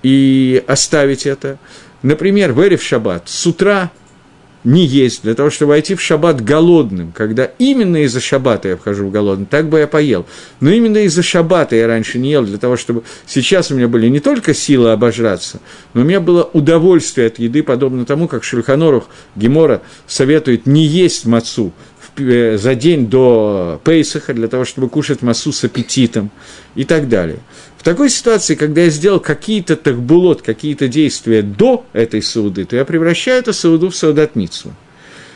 [0.03, 1.59] и оставить это.
[2.03, 3.91] Например, в Эрев Шаббат с утра
[4.65, 9.07] не есть, для того, чтобы войти в шаббат голодным, когда именно из-за шаббата я вхожу
[9.07, 10.27] в голодным, так бы я поел.
[10.61, 14.09] Но именно из-за шаббата я раньше не ел, для того, чтобы сейчас у меня были
[14.09, 15.61] не только силы обожраться,
[15.95, 21.25] но у меня было удовольствие от еды, подобно тому, как Шульханорух Гемора советует не есть
[21.25, 21.73] мацу
[22.17, 26.31] э, за день до Пейсаха, для того, чтобы кушать массу с аппетитом
[26.75, 27.39] и так далее.
[27.79, 32.85] В такой ситуации, когда я сделал какие-то тахбулот, какие-то действия до этой сауды, то я
[32.85, 34.33] превращаю эту сауду в саудат.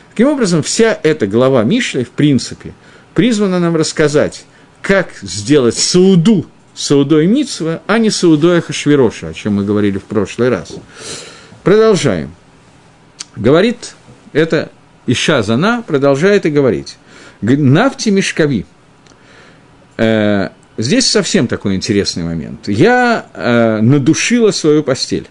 [0.09, 2.73] Таким образом, вся эта глава Мишли, в принципе,
[3.13, 4.43] призвана нам рассказать,
[4.81, 10.49] как сделать сауду саудой Митсва, а не саудой Хашвироша, о чем мы говорили в прошлый
[10.49, 10.73] раз.
[11.63, 12.33] Продолжаем.
[13.35, 13.95] Говорит
[14.33, 14.71] это
[15.07, 16.97] Иша Зана, продолжает и говорить.
[17.41, 18.65] Нафти Мешкави.
[19.97, 22.67] Э, Здесь совсем такой интересный момент.
[22.67, 25.27] Я э, надушила свою постель.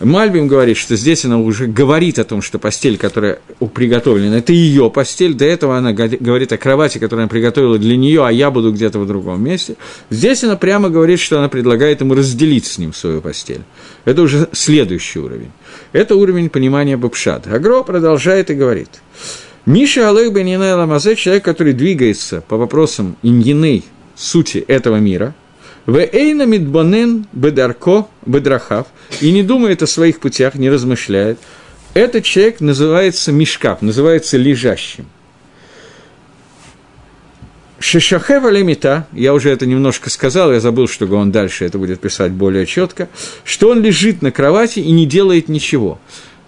[0.00, 3.38] Мальбим говорит, что здесь она уже говорит о том, что постель, которая
[3.72, 5.34] приготовлена, это ее постель.
[5.34, 8.98] До этого она говорит о кровати, которую она приготовила для нее, а я буду где-то
[8.98, 9.76] в другом месте.
[10.10, 13.62] Здесь она прямо говорит, что она предлагает ему разделить с ним свою постель.
[14.04, 15.52] Это уже следующий уровень.
[15.92, 17.46] Это уровень понимания Бабшат.
[17.46, 18.88] Агро продолжает и говорит.
[19.64, 23.84] Миша Алех Бенинай Ламазе, человек, который двигается по вопросам иньины,
[24.16, 25.34] сути этого мира,
[25.86, 28.86] в эйна мидбонен бедарко бедрахав,
[29.20, 31.38] и не думает о своих путях, не размышляет,
[31.92, 35.06] этот человек называется мешкав, называется лежащим.
[37.78, 42.32] Шишахева лемита, я уже это немножко сказал, я забыл, что он дальше это будет писать
[42.32, 43.10] более четко,
[43.44, 46.00] что он лежит на кровати и не делает ничего.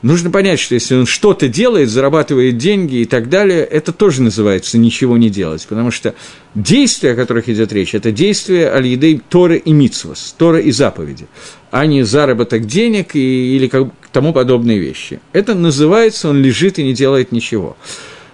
[0.02, 4.76] Нужно понять, что если он что-то делает, зарабатывает деньги и так далее, это тоже называется
[4.76, 6.14] ничего не делать, потому что
[6.54, 11.26] действия, о которых идет речь, это действия аль Торы и Мицвос, Тора и заповеди,
[11.70, 15.20] а не заработок денег и, или как, тому подобные вещи.
[15.32, 17.76] Это называется, он лежит и не делает ничего.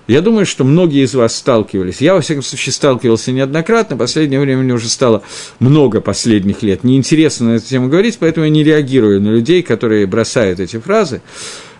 [0.08, 2.00] Я думаю, что многие из вас сталкивались.
[2.00, 3.96] Я, во всяком случае, сталкивался неоднократно.
[3.96, 5.22] Последнее время мне уже стало
[5.60, 6.82] много последних лет.
[6.82, 11.22] Неинтересно на эту тему говорить, поэтому я не реагирую на людей, которые бросают эти фразы.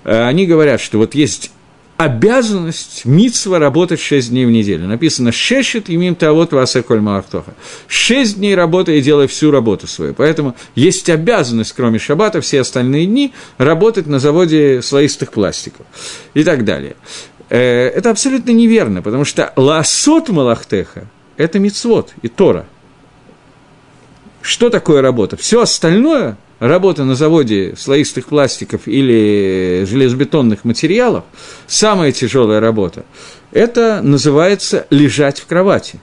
[0.04, 1.50] Э, они говорят, что вот есть
[1.96, 4.86] обязанность митсва работать 6 дней в неделю.
[4.86, 7.54] Написано «шешет имим тавот васаколь малахтоха».
[7.86, 10.14] Шесть дней работай и делай всю работу свою.
[10.14, 15.86] Поэтому есть обязанность, кроме шаббата, все остальные дни работать на заводе слоистых пластиков
[16.34, 16.96] и так далее.
[17.52, 21.04] Э, это абсолютно неверно, потому что ласот малахтеха–
[21.36, 22.64] это мицвод и Тора.
[24.40, 25.36] Что такое работа?
[25.36, 31.24] Все остальное, работа на заводе слоистых пластиков или железобетонных материалов,
[31.66, 33.04] самая тяжелая работа,
[33.50, 36.00] это называется лежать в кровати.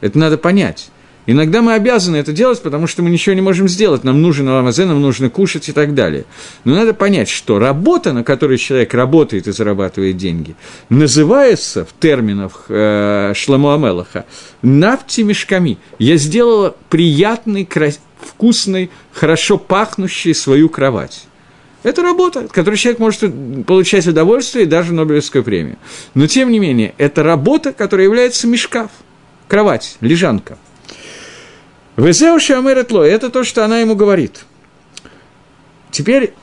[0.00, 0.90] Это надо понять.
[1.26, 4.04] Иногда мы обязаны это делать, потому что мы ничего не можем сделать.
[4.04, 6.24] Нам нужен ламазе, нам нужно кушать и так далее.
[6.64, 10.54] Но надо понять, что работа, на которой человек работает и зарабатывает деньги,
[10.88, 14.24] называется в терминах э, Шламу Амелаха
[14.62, 15.78] «нафти мешками».
[15.98, 17.98] Я сделала приятный, крас...
[18.20, 21.26] вкусный, хорошо пахнущий свою кровать.
[21.82, 25.76] Это работа, от которой человек может получать удовольствие и даже Нобелевскую премию.
[26.14, 28.90] Но, тем не менее, это работа, которая является мешкав,
[29.48, 30.58] кровать, лежанка–
[31.96, 34.44] Везеу Шамеретло, это то, что она ему говорит.
[35.90, 36.34] Теперь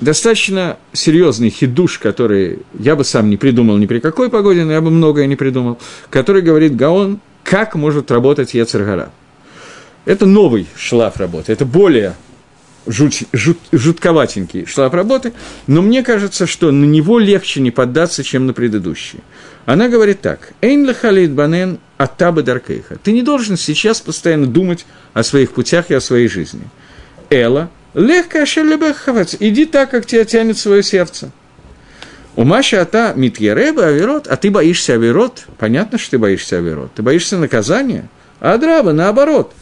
[0.00, 4.80] достаточно серьезный хидуш, который я бы сам не придумал ни при какой погоде, но я
[4.80, 9.10] бы многое не придумал, который говорит Гаон, как может работать Ецергара.
[10.04, 12.14] Это новый шлаф работы, это более
[12.86, 15.32] жуть, жут, жутковатенький шлаф работы,
[15.66, 19.20] но мне кажется, что на него легче не поддаться, чем на предыдущий.
[19.64, 20.52] Она говорит так.
[20.60, 22.96] «Эйн лахалит банен атаба даркейха».
[22.96, 26.62] Ты не должен сейчас постоянно думать о своих путях и о своей жизни.
[27.30, 31.30] Эла, легко ашелебехавец, иди так, как тебя тянет свое сердце.
[32.34, 37.02] У Маши Ата Митьереба Аверот, а ты боишься Аверот, понятно, что ты боишься Аверот, ты
[37.02, 38.08] боишься наказания,
[38.40, 39.52] а Адраба наоборот.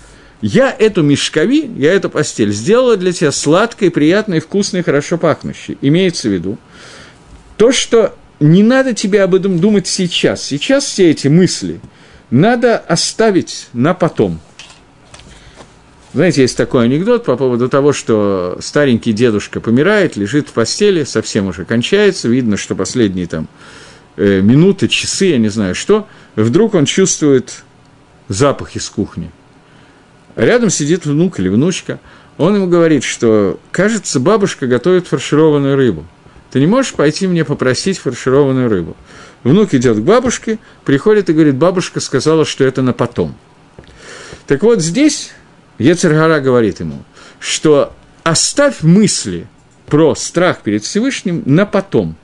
[0.42, 5.76] Я эту мешкови, я эту постель сделала для тебя сладкой, приятной, вкусной, хорошо пахнущей.
[5.82, 6.58] Имеется в виду
[7.56, 10.42] то, что не надо тебе об этом думать сейчас.
[10.42, 11.80] Сейчас все эти мысли
[12.30, 14.40] надо оставить на потом.
[16.14, 21.46] Знаете, есть такой анекдот по поводу того, что старенький дедушка помирает, лежит в постели, совсем
[21.46, 23.46] уже кончается, видно, что последние там
[24.16, 27.62] э, минуты, часы, я не знаю что, вдруг он чувствует
[28.28, 29.30] запах из кухни.
[30.40, 32.00] Рядом сидит внук или внучка,
[32.38, 36.06] он ему говорит, что, кажется, бабушка готовит фаршированную рыбу–
[36.50, 38.96] ты не можешь пойти мне попросить фаршированную рыбу.
[39.44, 43.34] Внук идет к бабушке, приходит и говорит, бабушка сказала, что это на потом.
[44.46, 45.30] Так вот здесь
[45.78, 47.04] Ецергара говорит ему,
[47.38, 49.46] что оставь мысли
[49.86, 52.16] про страх перед Всевышним на потом.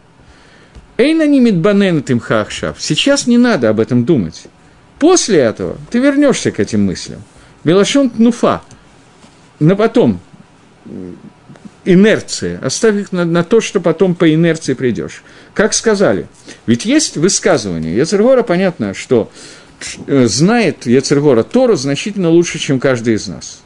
[0.99, 2.77] Эйна не мидбанен тим хахшав.
[2.81, 4.45] Сейчас не надо об этом думать.
[4.99, 7.23] После этого ты вернешься к этим мыслям.
[7.67, 8.63] Белашон тнуфа.
[9.59, 10.21] На потом
[11.85, 15.25] инерция, оставь их на, на то, что потом по инерции придешь.
[15.53, 16.29] Как сказали,
[16.67, 17.97] ведь есть высказывание.
[17.97, 19.33] Яцергора понятно, что
[20.07, 23.63] э, знает Яцергора Тору значительно лучше, чем каждый из нас.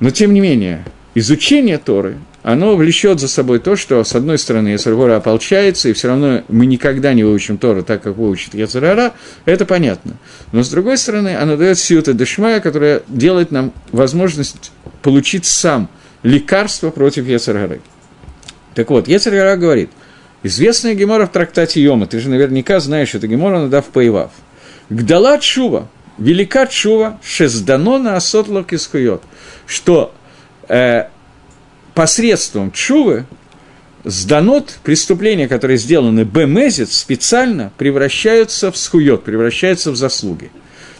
[0.00, 0.84] Но тем не менее,
[1.14, 6.08] изучение Торы, оно влечет за собой то, что, с одной стороны, Яцергора ополчается, и все
[6.08, 10.18] равно мы никогда не выучим Тору так, как выучит Яцергора, это понятно.
[10.52, 14.70] Но, с другой стороны, оно дает сиута дешмая, которая делает нам возможность
[15.02, 15.88] получить сам–
[16.24, 17.80] лекарство против Ецергары.
[18.74, 19.90] Так вот, Ецергара говорит,
[20.42, 24.32] известная Гемора в трактате Йома, ты же наверняка знаешь эту Гемора, надо в Паевав.
[24.90, 29.22] Гдала Чува, велика Чува, шезданона асотлок искует,
[29.66, 30.12] что
[30.68, 31.04] э,
[31.94, 33.26] посредством Чувы
[34.04, 40.50] сданот, преступления, которые сделаны бемезец, специально превращаются в скует, превращаются в заслуги.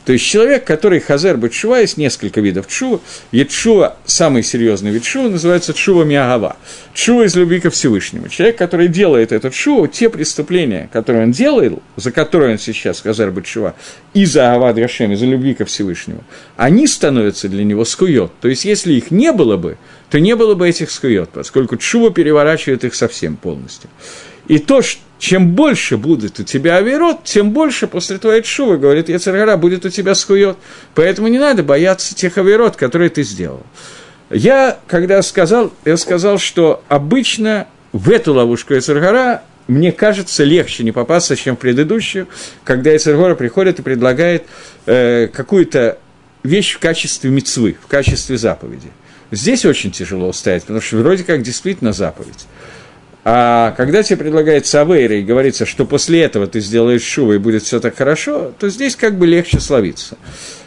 [0.04, 3.00] То есть человек, который хазер бы чува, есть несколько видов чува.
[3.32, 6.56] И чува, самый серьезный вид чува, называется чува миагава.
[6.92, 8.28] Чува из любви ко Всевышнему.
[8.28, 13.30] Человек, который делает этот чува, те преступления, которые он делает, за которые он сейчас хазер
[13.30, 13.74] бы чува,
[14.12, 16.22] из-за Агава Драшем, из-за любви ко Всевышнему,
[16.56, 18.30] они становятся для него скует.
[18.40, 19.78] То есть, если их не было бы,
[20.10, 23.88] то не было бы этих скует, поскольку чува переворачивает их совсем полностью.
[24.48, 29.08] И то, что чем больше будет у тебя авирот, тем больше после твоей шувы, говорит
[29.08, 30.56] Яцергара, будет у тебя скует.
[30.94, 33.62] Поэтому не надо бояться тех авирот, которые ты сделал.
[34.30, 40.92] Я, когда сказал, я сказал, что обычно в эту ловушку Яцергара мне кажется, легче не
[40.92, 42.28] попасться, чем в предыдущую,
[42.64, 44.44] когда Эцергора приходит и предлагает
[44.84, 45.98] э, какую-то
[46.42, 48.88] вещь в качестве мецвы, в качестве заповеди.
[49.30, 52.46] Здесь очень тяжело устоять, потому что вроде как действительно заповедь.
[53.26, 57.62] А когда тебе предлагается Авейра и говорится, что после этого ты сделаешь шува и будет
[57.62, 60.18] все так хорошо, то здесь как бы легче словиться.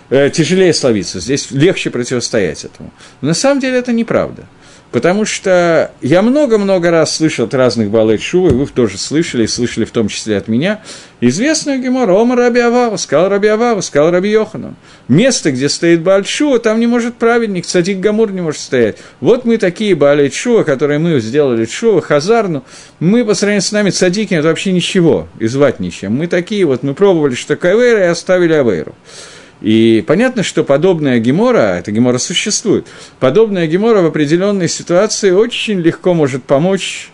[0.09, 2.91] Э, тяжелее словиться, здесь легче противостоять этому.
[3.21, 4.45] Но на самом деле это неправда.
[4.91, 9.83] Потому что я много-много раз слышал от разных Балет Шува, вы тоже слышали, и слышали
[9.83, 10.81] в том числе от меня,
[11.19, 14.75] известную гемору Ома Раби Авава, сказал Раби Авава, сказал Раби Йохану.
[15.09, 18.97] Место, где стоит Шува, там не может праведник, Цадик Гамур не может стоять.
[19.19, 22.63] Вот мы такие Баалет Шува, которые мы сделали Шува, Хазарну,
[23.01, 26.13] мы по сравнению с нами Цадики, это вообще ничего, и звать ничем.
[26.15, 28.95] Мы такие вот, мы пробовали, что Кавейра, и оставили Авейру.
[29.61, 32.85] И понятно, что подобная гемора, эта гемора существует,
[33.19, 37.11] подобная гемора в определенной ситуации очень легко может помочь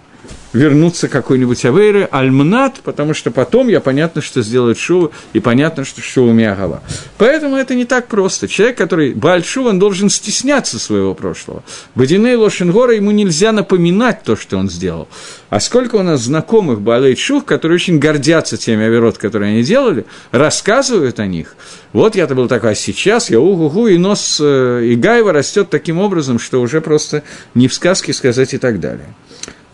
[0.54, 6.02] вернуться какой-нибудь авейры, альмнат, потому что потом я понятно, что сделает шуву, и понятно, что
[6.02, 6.82] шува мягова.
[7.18, 8.48] Поэтому это не так просто.
[8.48, 11.64] Человек, который большой, он должен стесняться своего прошлого.
[11.96, 15.08] Водяные Лошенгора ему нельзя напоминать то, что он сделал.
[15.50, 20.06] А сколько у нас знакомых Балей Шух, которые очень гордятся теми оверот, которые они делали,
[20.32, 21.56] рассказывают о них.
[21.94, 26.00] Вот я-то был такой, а сейчас я угу и нос э, и Гайва растет таким
[26.00, 29.14] образом, что уже просто не в сказке сказать и так далее.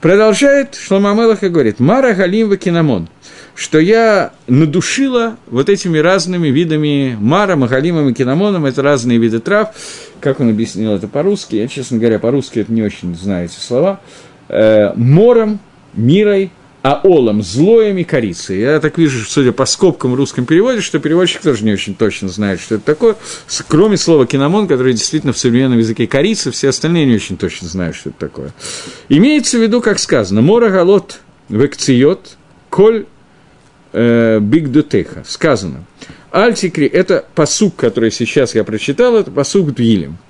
[0.01, 3.09] Продолжает Шломамелах и говорит, Мара Галим Кинамон,
[3.53, 9.75] что я надушила вот этими разными видами Мара, Магалимом и Кинамоном, это разные виды трав,
[10.21, 13.99] как он объяснил это по-русски, я, честно говоря, по-русски это не очень знаю эти слова,
[14.47, 15.59] э, мором,
[15.93, 18.59] мирой, а олом, злоем и корицей.
[18.59, 22.29] Я так вижу, судя по скобкам в русском переводе, что переводчик тоже не очень точно
[22.29, 23.15] знает, что это такое,
[23.67, 27.95] кроме слова киномон, которое действительно в современном языке корица, все остальные не очень точно знают,
[27.95, 28.53] что это такое.
[29.09, 31.19] Имеется в виду, как сказано, мора галот
[31.49, 32.37] векциот,
[32.69, 33.05] коль
[33.91, 35.23] э, биг дотеха.
[35.27, 35.83] Сказано.
[36.31, 40.17] Альтикри– это посук, который сейчас я прочитал, это посук Двилем–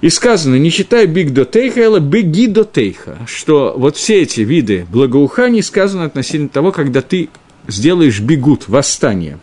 [0.00, 4.42] и сказано, не читай биг до тейха, а беги до тейха, что вот все эти
[4.42, 7.30] виды благоуханий сказано относительно того, когда ты
[7.66, 9.38] сделаешь бегут, восстание.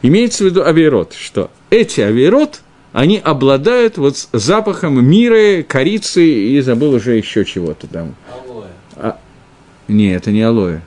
[0.00, 6.94] Имеется в виду авиарот, что эти авиарот, они обладают вот запахом мира, корицы и забыл
[6.94, 8.14] уже еще чего-то там.
[8.32, 8.68] Алоэ.
[8.96, 9.18] А,
[9.88, 10.80] не, это не алоэ.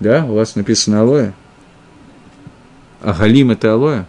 [0.00, 1.32] Да, у вас написано алоэ?
[3.00, 4.04] А галим это алоэ?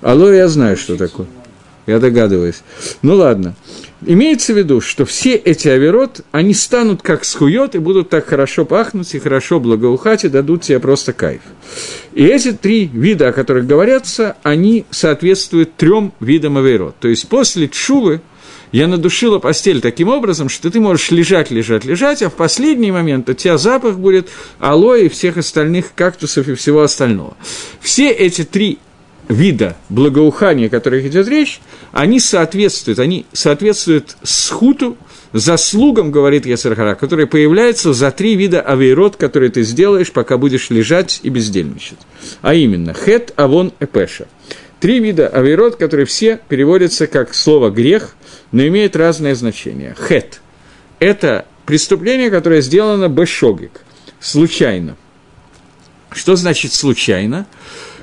[0.00, 1.26] Алоэ я знаю, что такое
[1.88, 2.62] я догадываюсь.
[3.02, 3.56] Ну ладно.
[4.06, 8.64] Имеется в виду, что все эти авирот, они станут как схует и будут так хорошо
[8.64, 11.40] пахнуть и хорошо благоухать и дадут тебе просто кайф.
[12.14, 16.94] И эти три вида, о которых говорятся, они соответствуют трем видам авирот.
[17.00, 18.20] То есть после чувы
[18.70, 23.28] я надушила постель таким образом, что ты можешь лежать, лежать, лежать, а в последний момент
[23.28, 24.28] у тебя запах будет
[24.58, 27.36] алоэ и всех остальных кактусов и всего остального.
[27.80, 28.78] Все эти три
[29.28, 31.60] вида благоухания, о которых идет речь,
[31.92, 34.96] они соответствуют, они соответствуют схуту,
[35.32, 41.20] заслугам, говорит Ясархара, которые появляются за три вида авейрот, которые ты сделаешь, пока будешь лежать
[41.22, 41.98] и бездельничать.
[42.40, 44.26] А именно, хет, авон, эпеша.
[44.80, 48.14] Три вида авейрот, которые все переводятся как слово «грех»,
[48.52, 49.94] но имеют разное значение.
[50.08, 50.40] Хет–
[51.00, 53.82] это преступление, которое сделано бешогик,
[54.20, 54.96] случайно.
[56.10, 57.46] Что значит случайно?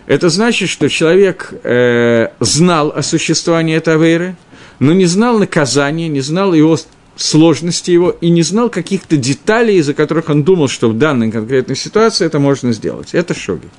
[0.07, 4.35] Это значит, что человек э, знал о существовании этой авейры,
[4.79, 6.77] но не знал наказания, не знал его
[7.15, 11.75] сложности его и не знал каких-то деталей, из-за которых он думал, что в данной конкретной
[11.75, 13.13] ситуации это можно сделать.
[13.13, 13.69] Это шоги.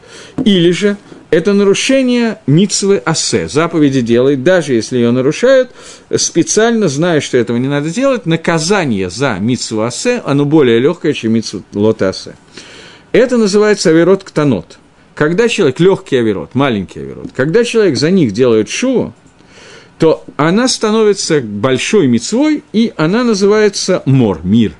[0.45, 0.97] Или же
[1.31, 5.71] это нарушение мицвы асе, заповеди делает, даже если ее нарушают,
[6.17, 11.33] специально зная, что этого не надо делать, наказание за мицву асе, оно более легкое, чем
[11.33, 12.37] мицву лота асе.
[13.13, 14.79] Это называется аверот ктанот–
[15.17, 19.15] когда человек, легкий авирот, маленький авирот, когда человек за них делает шуву,
[19.99, 24.75] то она становится большой мецвой, и она называется мор, мир.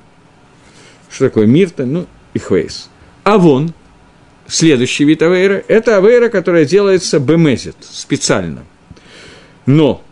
[1.09, 1.87] Что такое мир-то?
[1.87, 2.87] Ну, и хвейс.
[3.23, 3.73] А вон,
[4.45, 8.63] следующий вид авейра, это авейра, которая делается бемезит, специально.
[9.65, 10.03] Но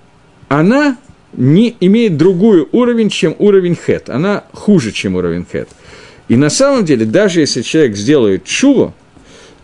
[0.48, 0.98] она
[1.34, 4.10] не имеет другой уровень, чем уровень хет.
[4.10, 5.70] Она хуже, чем уровень хет.
[6.30, 8.96] И на самом деле, даже если человек сделает чуву,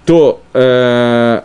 [0.05, 1.41] то э,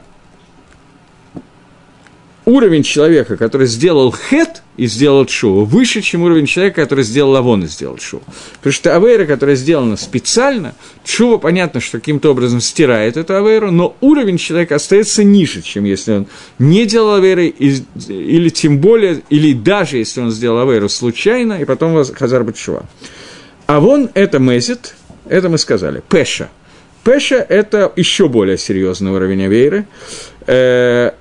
[2.47, 7.65] уровень человека, который сделал хет и сделал шоу, выше, чем уровень человека, который сделал авон
[7.65, 8.23] и сделал шоу.
[8.59, 13.97] Потому что авейра, которая сделана специально, шоу, понятно, что каким-то образом стирает эту авейру, но
[14.01, 16.27] уровень человека остается ниже, чем если он
[16.59, 22.03] не делал авейры, или тем более, или даже если он сделал авейру случайно, и потом
[22.05, 22.87] хазар бачува.
[23.67, 24.95] Авон– это мезит,
[25.29, 26.49] это мы сказали, пеша.
[27.07, 29.87] Пеша– это еще более серьезный уровень авейры.
[30.49, 31.13] Э,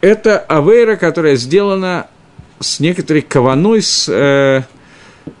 [0.00, 2.06] это авейра, которая сделана
[2.58, 4.62] с некоторой каваной, с, э,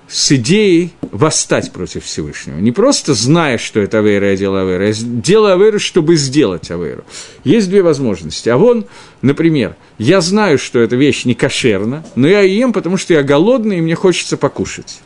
[0.06, 2.58] с идеей восстать против Всевышнего.
[2.58, 7.04] Не просто зная, что это авейра, я делаю авейра, а делаю авейру, чтобы сделать авейру.
[7.42, 8.50] Есть две возможности.
[8.50, 8.84] А вон,
[9.22, 13.78] например, я знаю, что эта вещь не кошерна, но я ем, потому что я голодный,
[13.78, 15.00] и мне хочется покушать.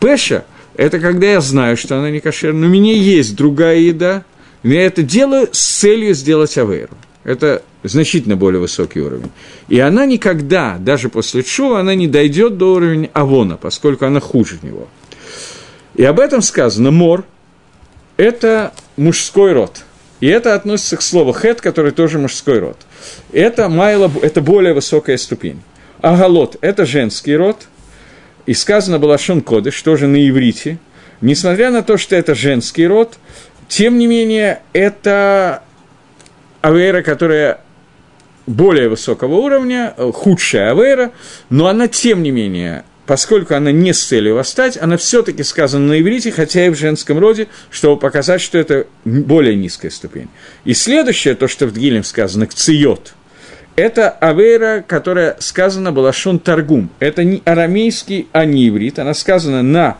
[0.00, 0.46] Пеша–
[0.78, 4.22] это когда я знаю, что она не кошерна, но у меня есть другая еда,
[4.62, 6.96] но я это делаю с целью сделать авейру.
[7.24, 9.32] Это значительно более высокий уровень.
[9.68, 14.60] И она никогда, даже после Чува, она не дойдет до уровня Авона, поскольку она хуже
[14.62, 14.86] него.
[15.96, 17.24] И об этом сказано Мор–
[18.16, 19.82] это мужской род.
[20.20, 22.76] И это относится к слову хет, который тоже мужской род.
[23.32, 25.60] Это майла, это более высокая ступень.
[26.00, 27.66] Агалот– это женский род.
[28.48, 30.78] И сказано было Шон Кодыш, тоже на иврите.
[31.20, 33.18] Несмотря на то, что это женский род,
[33.68, 35.62] тем не менее, это
[36.62, 37.60] авера, которая
[38.46, 41.12] более высокого уровня, э, худшая авера,
[41.50, 46.00] но она, тем не менее, поскольку она не с целью восстать, она все-таки сказана на
[46.00, 50.30] иврите, хотя и в женском роде, чтобы показать, что это более низкая ступень.
[50.64, 53.12] И следующее, то, что в Дгилем сказано, кциот,
[53.78, 56.90] это авера, которая сказана была шон таргум.
[56.98, 58.98] Это не арамейский, а не иврит.
[58.98, 59.98] Она сказана на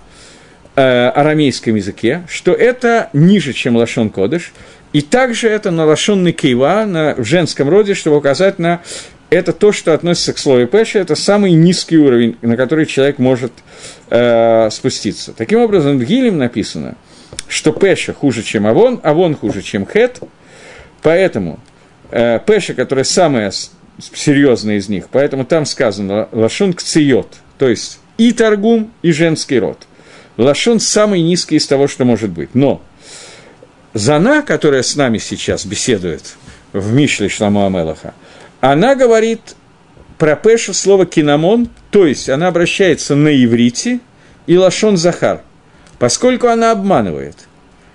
[0.75, 4.53] э, арамейском языке, что это ниже, чем лашон кодыш.
[4.93, 8.81] И также это на лошонный кейва, на, в женском роде, чтобы указать на
[9.31, 13.53] это то, что относится к слову пеша, это самый низкий уровень, на который человек может
[14.11, 15.33] э, спуститься.
[15.35, 16.97] Таким образом, в Гилем написано,
[17.47, 20.19] что пеша хуже, чем авон, авон хуже, чем хет,
[21.01, 21.61] поэтому
[22.11, 23.53] э, пеша, которая самая
[24.15, 29.87] серьезная из них, поэтому там сказано лашон кциот, то есть и торгум, и женский род.
[30.37, 32.55] Лашон самый низкий из того, что может быть.
[32.55, 32.81] Но
[33.95, 36.37] Зана, которая с нами сейчас беседует
[36.73, 38.15] в Мишле Шламу Амелаха,
[38.61, 39.41] она говорит
[40.19, 44.01] про Пешу слово кинамон, то есть она обращается на иврите
[44.47, 45.43] и лашон Захар,
[45.99, 47.37] поскольку она обманывает.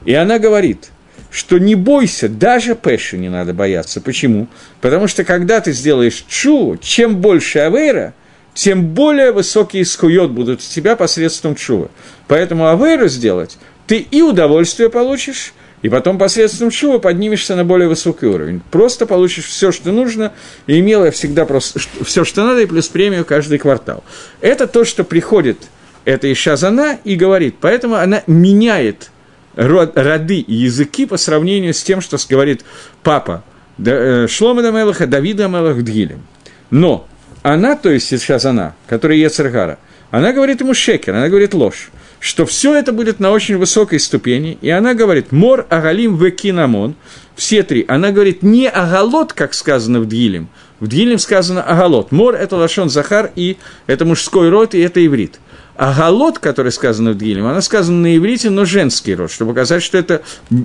[0.06, 0.90] И она говорит,
[1.34, 4.00] что не бойся, даже Пеши не надо бояться.
[4.00, 4.48] Почему?
[4.82, 8.14] Потому что когда ты сделаешь чу, чем больше авейра,
[8.54, 11.90] тем более высокие скует будут у тебя посредством чува.
[12.28, 13.58] Поэтому авейру сделать,
[13.88, 18.62] ты и удовольствие получишь, и потом посредством шува поднимешься на более высокий уровень.
[18.70, 20.34] Просто получишь все, что нужно,
[20.68, 24.04] и имела всегда просто все, что надо, и плюс премию каждый квартал.
[24.40, 25.58] Это то, что приходит,
[26.06, 27.56] это Ишазана, и говорит.
[27.60, 29.10] Поэтому она меняет
[29.56, 32.64] роды и языки по сравнению с тем, что говорит
[33.04, 33.44] папа
[33.84, 36.22] э, Шлома Дамелаха, Давида Амелах Дгилем.
[36.70, 37.08] Но
[37.42, 39.80] она, то есть сейчас она, которая Ецергара,
[40.12, 41.92] она говорит ему шекер, она говорит ложь
[42.24, 46.96] что все это будет на очень высокой ступени, и она говорит «мор агалим векинамон»,
[47.36, 47.84] все три.
[47.90, 50.48] Она говорит не агалот, как сказано в Дгилем,
[50.80, 52.14] в Дгилем сказано агалот.
[52.14, 55.42] Мор– это лашон Захар, и это мужской род, и это иврит.
[55.76, 59.98] Агалот, который сказано в Дгилем, она сказана на иврите, но женский род, чтобы показать, что
[59.98, 60.22] это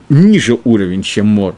[0.09, 1.55] ниже уровень, чем мор.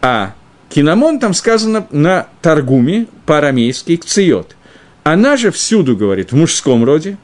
[0.00, 0.34] А
[0.68, 4.54] кинамон там сказано на Таргуме, по-арамейски, кциот.
[5.02, 7.16] Она же всюду говорит в мужском роде,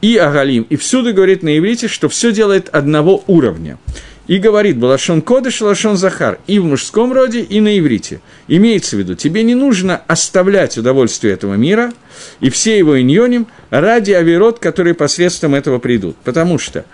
[0.00, 3.78] и Агалим, и всюду говорит на иврите, что все делает одного уровня.
[4.26, 8.20] И говорит Балашон Кодыш, Лашон Захар, и в мужском роде, и на иврите.
[8.48, 11.92] Имеется в виду, тебе не нужно оставлять удовольствие этого мира
[12.40, 16.16] и все его иньоним ради авирот, которые посредством этого придут.
[16.24, 16.86] Потому что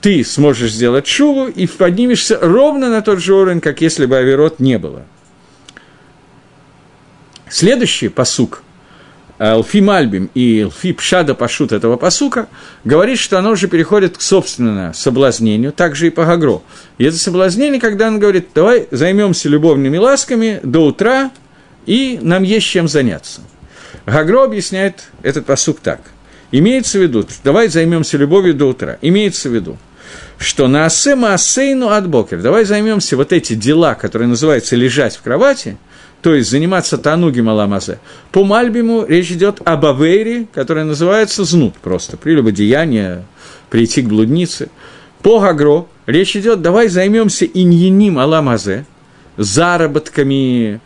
[0.00, 4.58] ты сможешь сделать шуву и поднимешься ровно на тот же уровень, как если бы авирот
[4.58, 5.04] не было.
[7.48, 8.62] Следующий посук–
[9.50, 12.46] Алфи Мальбим и Алфи Пшада Пашут этого посука,
[12.84, 16.62] говорит, что оно уже переходит к собственному соблазнению, также и по Гагро.
[16.98, 21.32] И это соблазнение, когда он говорит, давай займемся любовными ласками до утра,
[21.86, 23.40] и нам есть чем заняться.
[24.06, 26.02] Гагро объясняет этот посук так.
[26.52, 28.98] Имеется в виду, давай займемся любовью до утра.
[29.02, 29.76] Имеется в виду,
[30.38, 35.22] что на асема асейну от бокер, давай займемся вот эти дела, которые называются лежать в
[35.22, 35.78] кровати–
[36.22, 37.98] то есть заниматься тануги маламазе.
[38.30, 43.24] По Мальбиму речь идет об авейре, которая называется знут просто, прелюбодеяние,
[43.70, 44.70] прийти к блуднице.
[45.22, 48.86] По Гагро речь идет, давай займемся иньяним аламазе,
[49.36, 50.80] заработками,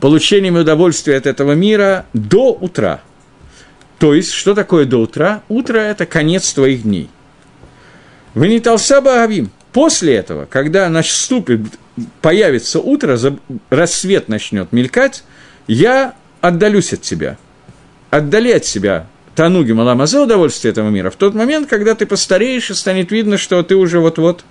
[0.00, 3.02] получением удовольствия от этого мира до утра.
[4.00, 5.42] То есть, что такое до утра?
[5.48, 7.08] Утро– это конец твоих дней.
[8.34, 8.60] Вы не
[9.06, 9.50] авим.
[9.72, 11.60] После этого, когда наступит,
[12.20, 13.18] появится утро,
[13.70, 15.24] рассвет начнет мелькать,
[15.66, 17.38] я отдалюсь от тебя.
[18.10, 22.74] Отдали от себя Тануги Маламазе удовольствие этого мира в тот момент, когда ты постареешь, и
[22.74, 24.44] станет видно, что ты уже вот-вот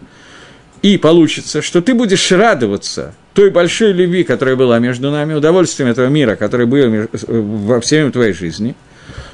[0.82, 6.08] и получится, что ты будешь радоваться той большой любви, которая была между нами, удовольствием этого
[6.08, 8.76] мира, который был во всем твоей жизни.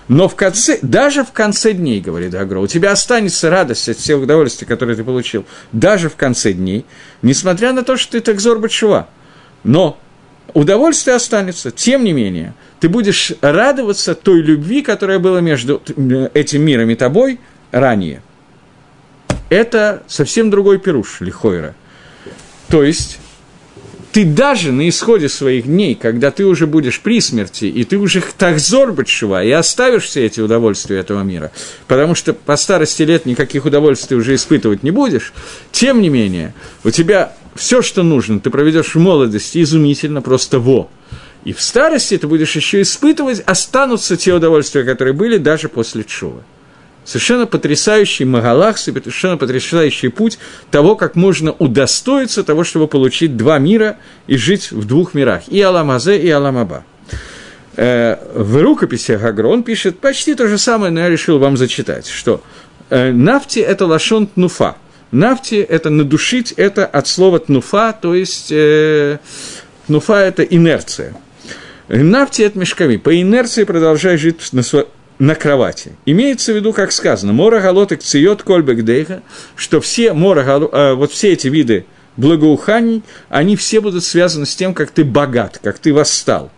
[0.07, 4.21] Но в конце, даже в конце дней, говорит Агро, у тебя останется радость от всех
[4.21, 6.85] удовольствий, которые ты получил, даже в конце дней,
[7.21, 9.09] несмотря на то, что ты так зорбачува.
[9.63, 9.99] Но
[10.53, 15.81] удовольствие останется, тем не менее, ты будешь радоваться той любви, которая была между
[16.33, 17.39] этим миром и тобой
[17.71, 18.21] ранее.
[19.49, 21.75] Это совсем другой пируш, лихойра.
[22.69, 23.19] То есть,
[24.11, 28.23] ты даже на исходе своих дней, когда ты уже будешь при смерти, и ты уже
[28.37, 31.51] тахзор бачува, и оставишь все эти удовольствия этого мира,
[31.87, 35.33] потому что по старости лет никаких удовольствий уже испытывать не будешь,
[35.71, 36.53] тем не менее,
[36.83, 40.89] у тебя все, что нужно, ты проведешь в молодости изумительно, просто во.
[41.43, 46.43] И в старости ты будешь еще испытывать, останутся те удовольствия, которые были даже после чува.
[47.07, 50.37] Совершенно потрясающий Магалах, совершенно потрясающий путь
[50.71, 53.95] того, как можно удостоиться того, чтобы получить два мира
[54.27, 56.83] и жить в двух мирах, и Аламазе, и Аламаба.
[57.77, 62.07] Э, в рукописи Гагро он пишет почти то же самое, но я решил вам зачитать,
[62.07, 62.43] что
[62.89, 64.75] э, нафти– это лашон тнуфа.
[65.11, 69.19] Нафти– это надушить, это от слова тнуфа, то есть э,
[69.85, 71.15] тнуфа– это инерция–
[71.87, 72.97] Нафти от мешками.
[72.97, 74.87] По инерции продолжай жить на, сво...
[75.19, 75.93] на кровати.
[76.05, 79.21] Имеется в виду, как сказано, мора галотек циот кольбек дейха,
[79.55, 81.85] что все, мора, э, вот все эти виды
[82.17, 86.51] благоуханий, они все будут связаны с тем, как ты богат, как ты восстал.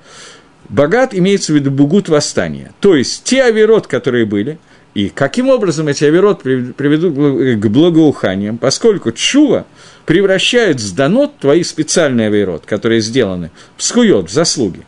[0.67, 2.73] Богат имеется в виду бугут восстания.
[2.79, 4.59] То есть те авирот, которые были,
[4.93, 7.13] и каким образом эти авирот приведут
[7.61, 9.65] к благоуханиям, поскольку чува
[10.05, 14.85] превращает в данот твои специальные авирот, которые сделаны в скует, в заслуги.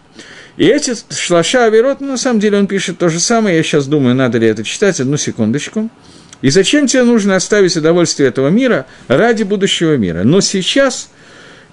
[0.62, 3.88] И эти шлаша авирот, ну, на самом деле он пишет то же самое, я сейчас
[3.88, 5.89] думаю, надо ли это читать, одну секундочку.
[6.43, 10.22] И зачем тебе нужно оставить удовольствие этого мира ради будущего мира?
[10.24, 11.09] Но сейчас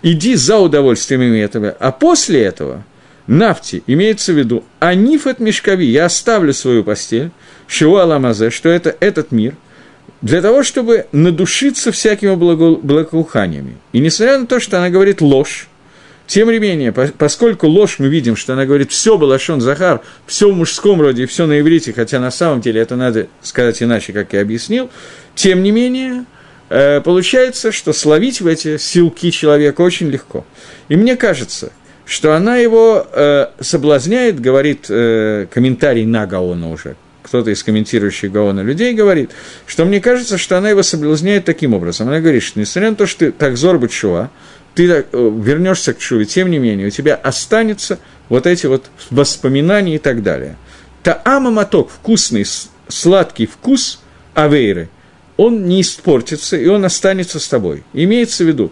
[0.03, 2.83] иди за удовольствиями этого, а после этого
[3.27, 7.31] нафти, имеется в виду, аниф от мешкови, я оставлю свою постель,
[7.67, 9.53] шиу аламазе, что это этот мир,
[10.23, 13.77] для того, чтобы надушиться всякими благоуханиями.
[13.93, 15.69] И несмотря на то, что она говорит ложь,
[16.29, 20.55] тем не менее, поскольку ложь мы видим, что она говорит, все Балашон Захар, все в
[20.55, 24.43] мужском роде все на иврите, хотя на самом деле это надо сказать иначе, как я
[24.43, 24.91] объяснил,
[25.35, 26.27] тем не менее,
[26.69, 30.45] э, получается, что словить в эти силки человека очень легко.
[30.91, 31.73] И мне кажется,
[32.05, 38.61] что она его э, соблазняет, говорит э, комментарий на Гаона уже, кто-то из комментирующих Гаона
[38.61, 39.31] людей говорит,
[39.67, 42.09] что мне кажется, что она его соблазняет таким образом.
[42.09, 44.31] Она говорит, что несмотря на то, что ты так зорбы чува,
[44.79, 47.99] ты э, вернешься к Чуве, тем не менее, у тебя останется
[48.29, 50.57] вот эти вот воспоминания и так далее.
[51.03, 52.47] Таама маток, вкусный,
[52.87, 54.01] сладкий вкус
[54.35, 54.89] авейры,
[55.37, 57.83] он не испортится, и он останется с тобой.
[57.93, 58.71] Имеется в виду,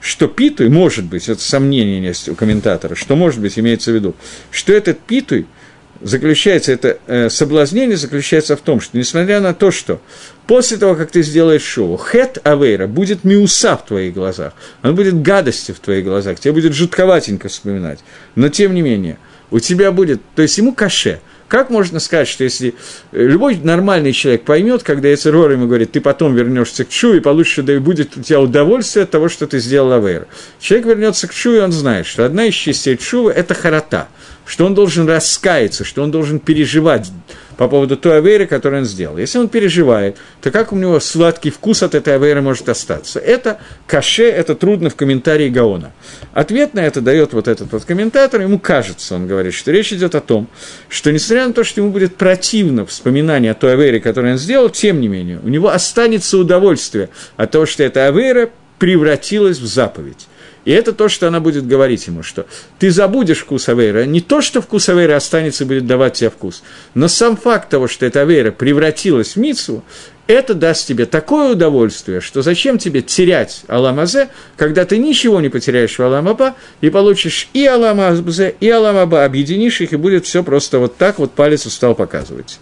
[0.00, 4.16] что питуй, может быть, это сомнение есть у комментатора, что может быть имеется в виду,
[4.50, 5.46] что этот питуй–
[6.00, 10.00] заключается, это э, соблазнение заключается в том, что несмотря на то, что
[10.46, 15.20] после того, как ты сделаешь шоу, хет авейра будет миуса в твоих глазах, он будет
[15.22, 18.00] гадостью в твоих глазах, тебе будет жутковатенько вспоминать,
[18.34, 19.18] но тем не менее,
[19.50, 21.20] у тебя будет, то есть ему каше–
[21.54, 22.74] как можно сказать, что если
[23.12, 27.20] э, любой нормальный человек поймет, когда Эцерор ему говорит, ты потом вернешься к Чу и
[27.20, 30.26] получишь, да и будет у тебя удовольствие от того, что ты сделал Авейр.
[30.58, 34.08] Человек вернется к Чу, и он знает, что одна из частей Чува– это харата–
[34.46, 37.10] что он должен раскаяться, что он должен переживать
[37.56, 39.16] по поводу той аверы, которую он сделал.
[39.18, 43.20] Если он переживает, то как у него сладкий вкус от этой аверы может остаться?
[43.20, 45.92] Это каше, это трудно в комментарии Гаона.
[46.32, 50.14] Ответ на это дает вот этот вот комментатор, ему кажется, он говорит, что речь идет
[50.14, 50.48] о том,
[50.88, 54.70] что несмотря на то, что ему будет противно вспоминание о той авере, которую он сделал,
[54.70, 60.26] тем не менее, у него останется удовольствие от того, что эта авера превратилась в заповедь.
[60.64, 62.46] И это то, что она будет говорить ему, что
[62.78, 64.06] ты забудешь вкус Авейра.
[64.06, 66.62] Не то, что вкус Авейра останется и будет давать тебе вкус,
[66.94, 69.84] но сам факт того, что эта Авейра превратилась в Мицу,
[70.26, 75.98] это даст тебе такое удовольствие, что зачем тебе терять Аламазе, когда ты ничего не потеряешь
[75.98, 80.96] в Аламаба, и получишь и Аламазе, и Аламаба, объединишь их, и будет все просто вот
[80.96, 82.58] так вот палец устал показывать.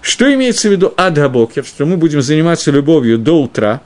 [0.00, 3.80] Что имеется в виду Адгабокер, что мы будем заниматься любовью до утра,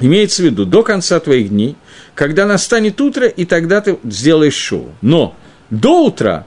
[0.00, 1.76] имеется в виду до конца твоих дней–
[2.14, 4.90] когда настанет утро, и тогда ты сделаешь шоу.
[5.00, 5.34] Но
[5.70, 6.46] до утра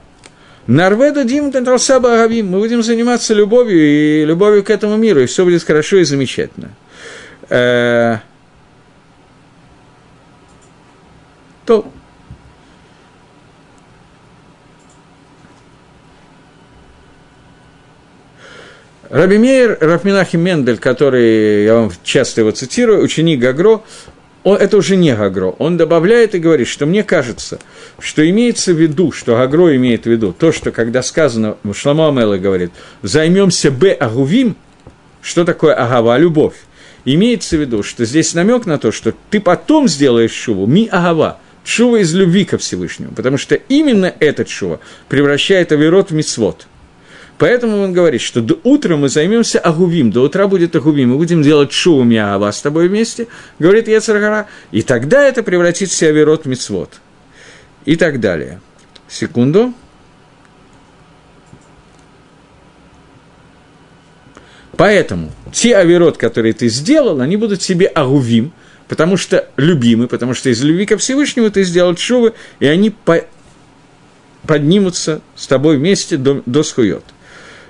[0.66, 5.44] Нарведа Дим Тантрасаба Агавим, мы будем заниматься любовью и любовью к этому миру, и все
[5.44, 6.70] будет хорошо и замечательно.
[7.48, 8.18] Э,
[11.64, 11.86] то
[19.08, 23.82] Раби Мейер, Рафминахи Мендель, который, я вам часто его цитирую, ученик Гагро,
[24.46, 25.56] он, это уже не Гагро.
[25.58, 27.58] Он добавляет и говорит, что мне кажется,
[27.98, 32.38] что имеется в виду, что Гагро имеет в виду то, что когда сказано, Шламо Амела
[32.38, 32.70] говорит,
[33.02, 34.54] займемся Б Агувим,
[35.20, 36.54] что такое Агава, любовь,
[37.04, 41.40] имеется в виду, что здесь намек на то, что ты потом сделаешь шуву, ми Агава,
[41.64, 44.78] шува из любви ко Всевышнему, потому что именно этот шува
[45.08, 46.68] превращает Аверот в мицвод–
[47.38, 51.42] Поэтому он говорит, что до утра мы займемся Агувим, до утра будет Агувим, мы будем
[51.42, 53.28] делать Шуву Миава с тобой вместе,
[53.58, 57.00] говорит Ецаргара, и тогда это превратится в Аверот Мицвод.
[57.84, 58.60] И так далее.
[59.06, 59.74] Секунду.
[64.76, 68.52] Поэтому те аверот, которые ты сделал, они будут тебе агувим,
[68.88, 73.24] потому что любимы, потому что из любви ко Всевышнему ты сделал шувы, и они по
[74.46, 77.02] поднимутся с тобой вместе до, до схует.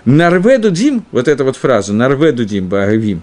[0.06, 3.22] Нарведу дим, вот эта вот фраза, нарведу дим багавим,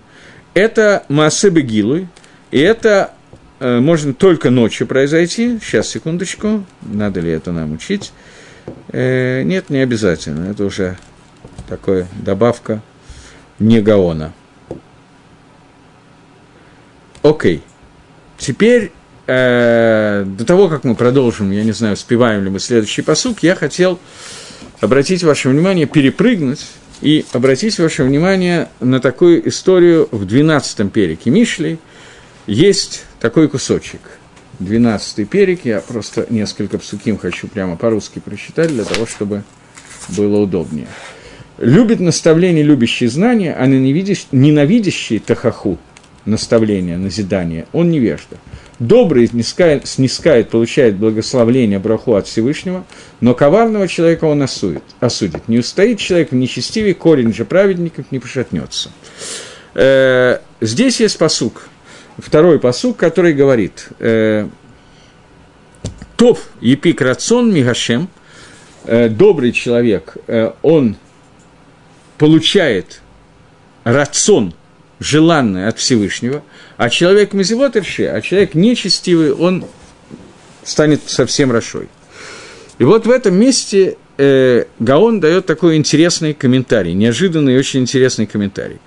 [0.54, 2.10] это массы бегилуй,
[2.52, 3.14] и это
[3.62, 5.60] э, можно только ночью произойти.
[5.64, 8.12] Сейчас, секундочку, надо ли это нам учить?
[8.90, 10.98] Э, нет, не обязательно, это уже
[11.70, 12.82] такая добавка
[13.60, 14.34] не гаона.
[17.22, 17.64] Окей.
[18.38, 18.92] Теперь,
[19.28, 23.56] э, до того, как мы продолжим, я не знаю, успеваем ли мы следующий посук, я
[23.56, 24.00] хотел
[24.84, 26.66] обратить ваше внимание, перепрыгнуть
[27.02, 31.80] и обратить ваше внимание на такую историю в 12-м перике Мишли.
[32.48, 34.02] Есть такой кусочек.
[34.60, 39.44] 12-й перик, я просто несколько псуким хочу прямо по-русски прочитать, для того, чтобы
[40.10, 40.88] было удобнее.
[41.60, 45.78] «Любит наставление, любящий знания, а ненавидящий тахаху,
[46.26, 48.38] наставление, назидание, он невежда.
[48.80, 52.86] Добрый снискает, снискает, получает благословление браху от Всевышнего,
[53.22, 54.84] но коварного человека он осудит.
[55.00, 55.48] осудит.
[55.48, 58.90] Не устоит человек в нечестиве, корень же праведников не пошатнется.
[59.76, 61.70] Э, здесь есть посук,
[62.18, 64.48] второй посук, который говорит, э,
[66.16, 68.08] Тов епик рацион мигашем,
[68.86, 70.96] э, добрый человек, э, он
[72.18, 73.02] получает
[73.84, 74.54] рацион,
[75.00, 76.44] желанное от Всевышнего,
[76.78, 79.66] а человек мазевотерши, а человек нечестивый, он
[80.64, 81.90] станет совсем рошой.
[82.80, 88.26] И вот в этом месте э, Гаон дает такой интересный комментарий, неожиданный и очень интересный
[88.26, 88.80] комментарий,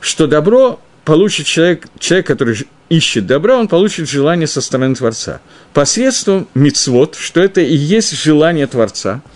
[0.00, 2.56] что добро получит человек, человек, который
[2.88, 5.40] ищет добра, он получит желание со стороны Творца.
[5.72, 9.22] Посредством мицвод, что это и есть желание Творца–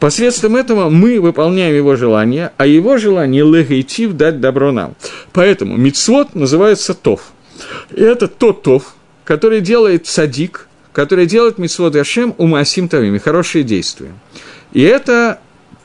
[0.00, 4.94] Посредством этого мы выполняем его желание, а его желание легейтив дать добро нам.
[5.32, 7.32] Поэтому мицвод называется тов.
[7.90, 8.94] И это тот тов,
[9.24, 14.12] который делает садик, который делает мицвод Яшем у Маасим Тавими, хорошие действия.
[14.72, 15.40] И это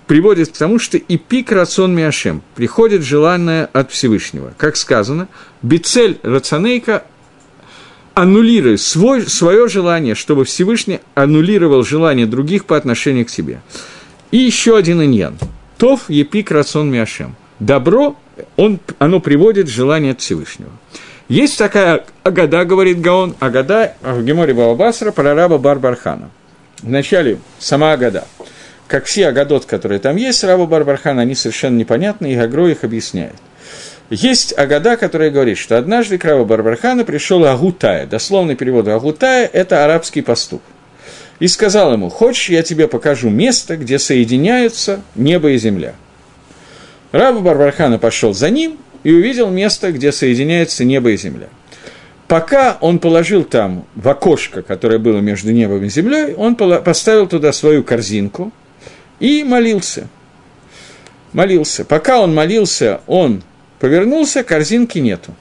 [0.06, 4.54] приводит к тому, что и пик рацион Миашем, приходит желанное от Всевышнего.
[4.58, 5.28] Как сказано,
[5.62, 7.04] бицель рационейка
[8.14, 13.62] аннулируй свой, свое желание, чтобы Всевышний аннулировал желание других по отношению к себе.
[14.34, 15.38] И еще один иньян.
[15.78, 17.36] Тов епик рацион миашем.
[17.60, 18.16] Добро,
[18.58, 20.72] он, оно приводит желание от Всевышнего.
[21.30, 26.32] Есть такая Агада, говорит Гаон, Агада в Геморе Бабасра про раба Барбархана.
[26.82, 28.26] Вначале сама Агада.
[28.88, 33.36] Как все Агадот, которые там есть, раба Барбархана, они совершенно непонятны, и Агро их объясняет.
[34.10, 38.08] Есть Агада, которая говорит, что однажды к Рабу Барбархана пришел Агутая.
[38.08, 40.62] Дословный перевод Агутая– это арабский пастух
[41.44, 45.94] и сказал ему, хочешь, я тебе покажу место, где соединяются небо и земля.
[47.12, 51.50] Раба Барбархана пошел за ним и увидел место, где соединяются небо и земля.
[52.30, 57.52] Пока он положил там в окошко, которое было между небом и землей, он поставил туда
[57.52, 58.54] свою корзинку
[59.20, 60.08] и молился.
[61.34, 61.84] Молился.
[61.84, 63.44] Пока он молился, он
[63.82, 65.36] повернулся, корзинки нету.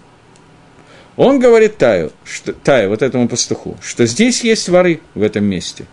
[1.17, 5.85] Он говорит Таю, что, Таю, вот этому пастуху, что здесь есть воры в этом месте.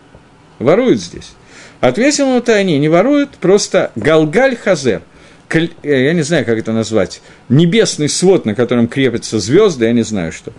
[0.58, 1.32] Воруют здесь.
[1.80, 5.02] Ответил ему Тая, не, не воруют, просто גלגל חוזר,
[5.50, 10.02] э, я не знаю, как это назвать, небесный свод, на котором крепятся звезды, я не
[10.02, 10.52] знаю что.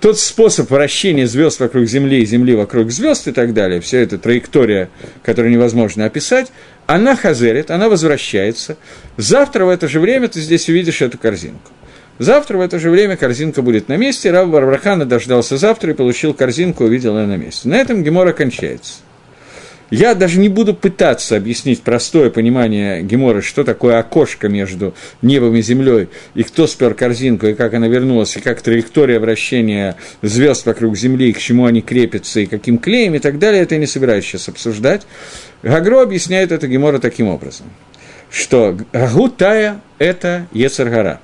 [0.00, 4.18] Тот способ вращения звезд вокруг Земли и Земли вокруг звезд и так далее, вся эта
[4.18, 4.90] траектория,
[5.22, 6.50] которую невозможно описать,
[6.86, 8.76] она хазерит, она возвращается.
[9.16, 11.70] Завтра в это же время ты здесь увидишь эту корзинку.
[12.18, 15.92] Завтра в это же время корзинка будет на месте, Раба бар бар Хана дождался завтра
[15.92, 17.68] и получил корзинку, увидел ее на месте.
[17.68, 18.94] На этом Гемара кончается.
[19.90, 25.62] Я даже не буду пытаться объяснить простое понимание Гемора, что такое окошко между небом и
[25.62, 30.96] землей, и кто спер корзинку, и как она вернулась, и как траектория вращения звезд вокруг
[30.96, 33.86] Земли, и к чему они крепятся, и каким клеем, и так далее, это я не
[33.86, 35.02] собираюсь сейчас обсуждать.
[35.62, 37.66] Гагро объясняет это Гемора таким образом,
[38.30, 41.20] что Гагутая– это Ецаргара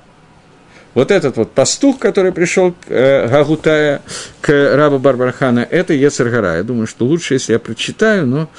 [0.93, 4.01] вот этот вот пастух, который пришел к э, Гагутая,
[4.41, 6.57] к рабу Барбархана, это Ецергара.
[6.57, 8.49] Я думаю, что лучше, если я прочитаю, но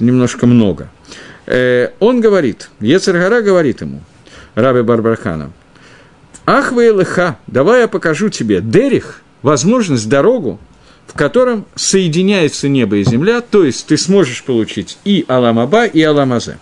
[0.00, 0.90] немножко много.
[1.46, 4.00] Э, он говорит, Ецергара говорит ему,
[4.54, 5.52] рабе Барбархана,
[6.44, 10.60] «Ах вы, Лыха, давай я покажу тебе Дерих, возможность, дорогу,
[11.08, 16.58] в котором соединяется небо и земля, то есть ты сможешь получить и Аламаба, и Аламазе.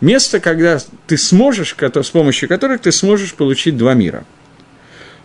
[0.00, 4.24] Место, когда ты сможешь, с помощью которых ты сможешь получить два мира–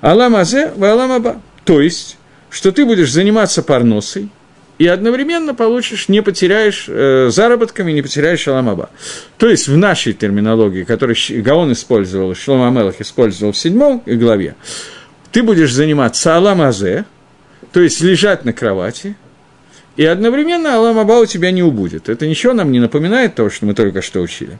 [0.01, 1.41] Алам Азе в Алам Аба.
[1.63, 2.17] То есть,
[2.49, 4.29] что ты будешь заниматься парносой,
[4.77, 8.89] и одновременно получишь, не потеряешь э, заработками, не потеряешь Аламаба.
[9.37, 14.55] То есть в нашей терминологии, которую Гаон использовал, Шлома Амелах использовал в седьмом главе,
[15.31, 17.05] ты будешь заниматься Аламазе,
[17.71, 19.15] то есть лежать на кровати,
[19.95, 22.09] и одновременно Аламаба у тебя не убудет.
[22.09, 24.57] Это ничего нам не напоминает того, что мы только что учили.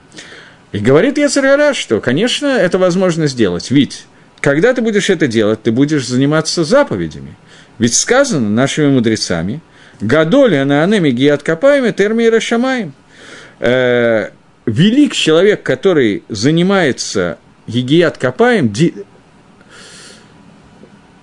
[0.72, 4.06] И говорит Яцергара, что, конечно, это возможно сделать, ведь
[4.46, 7.36] когда ты будешь это делать, ты будешь заниматься заповедями.
[7.80, 9.60] Ведь сказано нашими мудрецами,
[10.02, 12.94] «Гадоли на анеме гиат копаем, терми расшамаем».
[13.60, 14.30] Э,
[14.68, 18.72] велик человек, который занимается гигият копаем,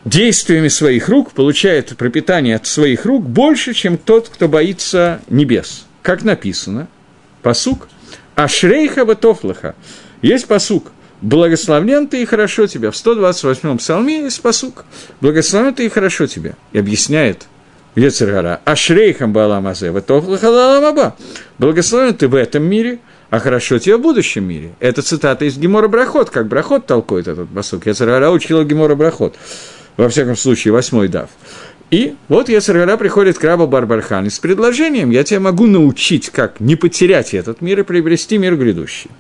[0.05, 5.87] действиями своих рук, получает пропитание от своих рук больше, чем тот, кто боится небес.
[6.03, 6.89] Как написано,
[7.41, 7.89] посук,
[8.35, 9.77] ашрейха батофлаха.
[10.23, 10.91] Есть посук–
[11.23, 12.91] благословлен ты и хорошо тебя.
[12.91, 14.85] В 128-м псалме есть посук.
[15.21, 16.55] Благословлен ты и хорошо тебя.
[16.73, 17.47] И объясняет
[17.95, 18.61] Ецергара.
[18.65, 21.17] Ашрейхам баламазе, ватохлахалаламаба.
[21.59, 22.99] Благословен ты в этом мире,
[23.31, 24.73] а хорошо тебе в будущем мире.
[24.81, 27.87] Это цитата из Гемора Брахот, как Брахот толкует этот посук.
[27.87, 29.37] Ецергара учила Гемора Брахот.
[29.97, 31.29] Во всяком случае, восьмой дав.
[31.91, 36.75] И вот Ецергара приходит к рабу Барбархан с предложением, я тебя могу научить, как не
[36.75, 39.11] потерять этот мир и приобрести мир грядущий.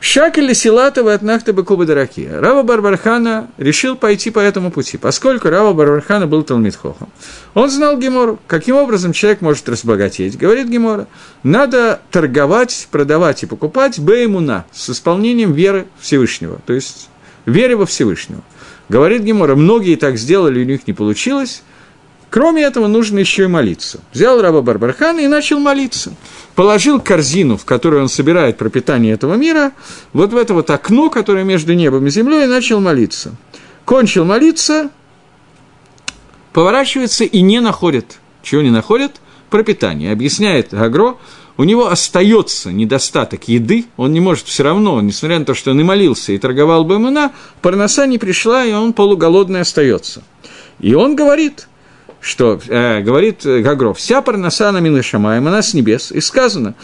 [0.00, 2.28] Шакеля Силатова от Нахта Бакуба Дараки.
[2.30, 7.08] Рава Барбархана решил пойти по этому пути, поскольку Рава Барбархана был Талмитхохом.
[7.54, 10.38] Он знал Гемору, каким образом человек может разбогатеть.
[10.38, 11.08] Говорит Гемора,
[11.42, 17.08] надо торговать, продавать и покупать Беймуна с исполнением веры Всевышнего, то есть
[17.44, 18.42] веры во Всевышнего.
[18.88, 21.62] Говорит Гемора, многие так сделали, у них не получилось,
[22.30, 24.00] Кроме этого, нужно еще и молиться.
[24.12, 26.12] Взял раба Барбархана и начал молиться.
[26.54, 29.72] Положил корзину, в которую он собирает пропитание этого мира,
[30.12, 33.34] вот в это вот окно, которое между небом и землей, и начал молиться.
[33.86, 34.90] Кончил молиться,
[36.52, 38.18] поворачивается и не находит.
[38.42, 39.22] Чего не находит?
[39.48, 40.12] Пропитание.
[40.12, 41.16] Объясняет Агро,
[41.56, 45.80] у него остается недостаток еды, он не может все равно, несмотря на то, что он
[45.80, 50.22] и молился, и торговал бы Баймуна, парноса не пришла, и он полуголодный остается.
[50.78, 51.66] И он говорит–
[52.28, 56.74] что э, говорит Гагров, вся парноса на Милышамаем, она с небес, и сказано,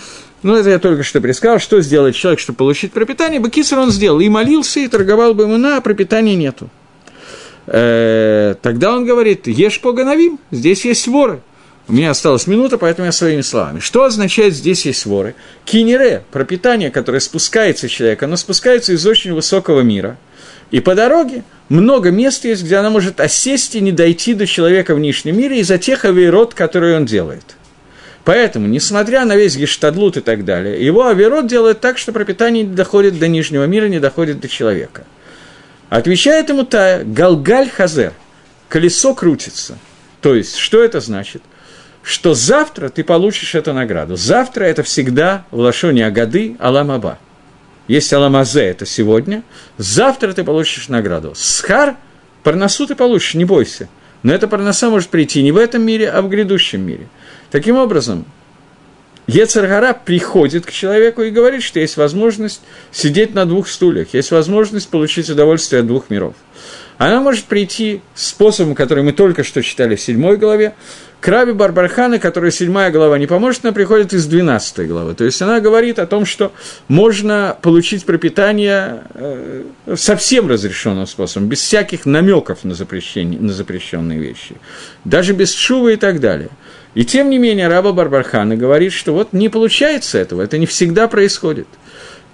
[0.42, 3.40] ну, это я только что предсказал, что сделает человек, чтобы получить пропитание.
[3.40, 6.68] Бакисар он сделал, и молился, и торговал бы ему, на, а пропитания нету.
[7.66, 11.40] Э, тогда он говорит, ешь по гановим, здесь есть воры.
[11.86, 13.80] У меня осталась минута, поэтому я своими словами.
[13.80, 15.34] Что означает «здесь есть воры»?
[15.66, 20.16] Кинере, пропитание, которое спускается человек, оно спускается из очень высокого мира.
[20.74, 24.96] И по дороге много мест есть, где она может осесть и не дойти до человека
[24.96, 27.54] в нижнем мире из-за тех עבירות, которые он делает.
[28.24, 32.74] Поэтому, несмотря на весь השתדלות и так далее, его עבירות делает так, что пропитание не
[32.74, 35.04] доходит до нижнего мира, не доходит до человека.
[35.90, 38.12] Отвечает ему Тая, גלגל חוזר,
[38.68, 39.78] колесо крутится.
[40.22, 41.44] То есть, что это значит?
[42.02, 44.16] Что завтра ты получишь эту награду.
[44.16, 47.20] Завтра это всегда в Лашоне Агады עולם הבא–
[47.88, 49.42] есть Аламазе, это сегодня,
[49.78, 51.32] завтра ты получишь награду.
[51.34, 51.96] Схар,
[52.42, 53.88] парносу ты получишь, не бойся.
[54.22, 57.08] Но эта парноса может прийти не в этом мире, а в грядущем мире.
[57.50, 58.24] Таким образом,
[59.26, 64.88] Ецаргара приходит к человеку и говорит, что есть возможность сидеть на двух стульях, есть возможность
[64.88, 66.34] получить удовольствие от двух миров.
[66.96, 70.74] Она может прийти способом, который мы только что читали в седьмой главе,
[71.24, 75.14] к Раби Барбархана, которая седьмая глава не поможет, она приходит из двенадцатой главы.
[75.14, 76.52] То есть она говорит о том, что
[76.86, 79.64] можно получить пропитание э,
[79.96, 84.56] совсем разрешенным способом, без всяких намеков на, запрещение, на запрещенные вещи,
[85.06, 86.50] даже без шува и так далее.
[86.92, 91.08] И тем не менее Раба Барбархана говорит, что вот не получается этого, это не всегда
[91.08, 91.68] происходит.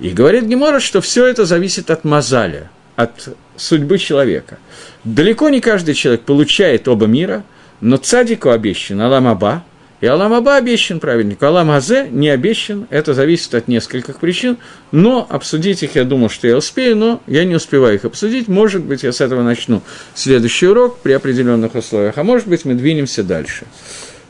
[0.01, 4.59] И говорит Гемора, что все это зависит от мазаля, от судьбы человека.
[5.05, 7.45] Далеко не каждый человек получает оба мира,
[7.81, 9.65] но цадику обещан Алам Аба,
[10.01, 11.45] и Алам Аба обещан праведнику.
[11.45, 14.57] Алам Азе не обещан, это зависит от нескольких причин,
[14.93, 18.49] но обсудить их я думал, что я успею, но я не успеваю их обсудить.
[18.49, 19.83] Может быть, я с этого начну
[20.15, 23.67] следующий урок при определенных условиях, а может быть, мы двинемся дальше.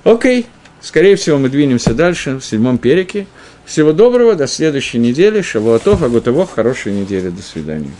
[0.02, 0.46] Окей,
[0.80, 3.26] скорее всего, мы двинемся дальше в седьмом перике.
[3.64, 5.42] Всего доброго, до следующей недели.
[5.42, 7.92] Шавуатов, Агутовох, хорошей недели, до свидания.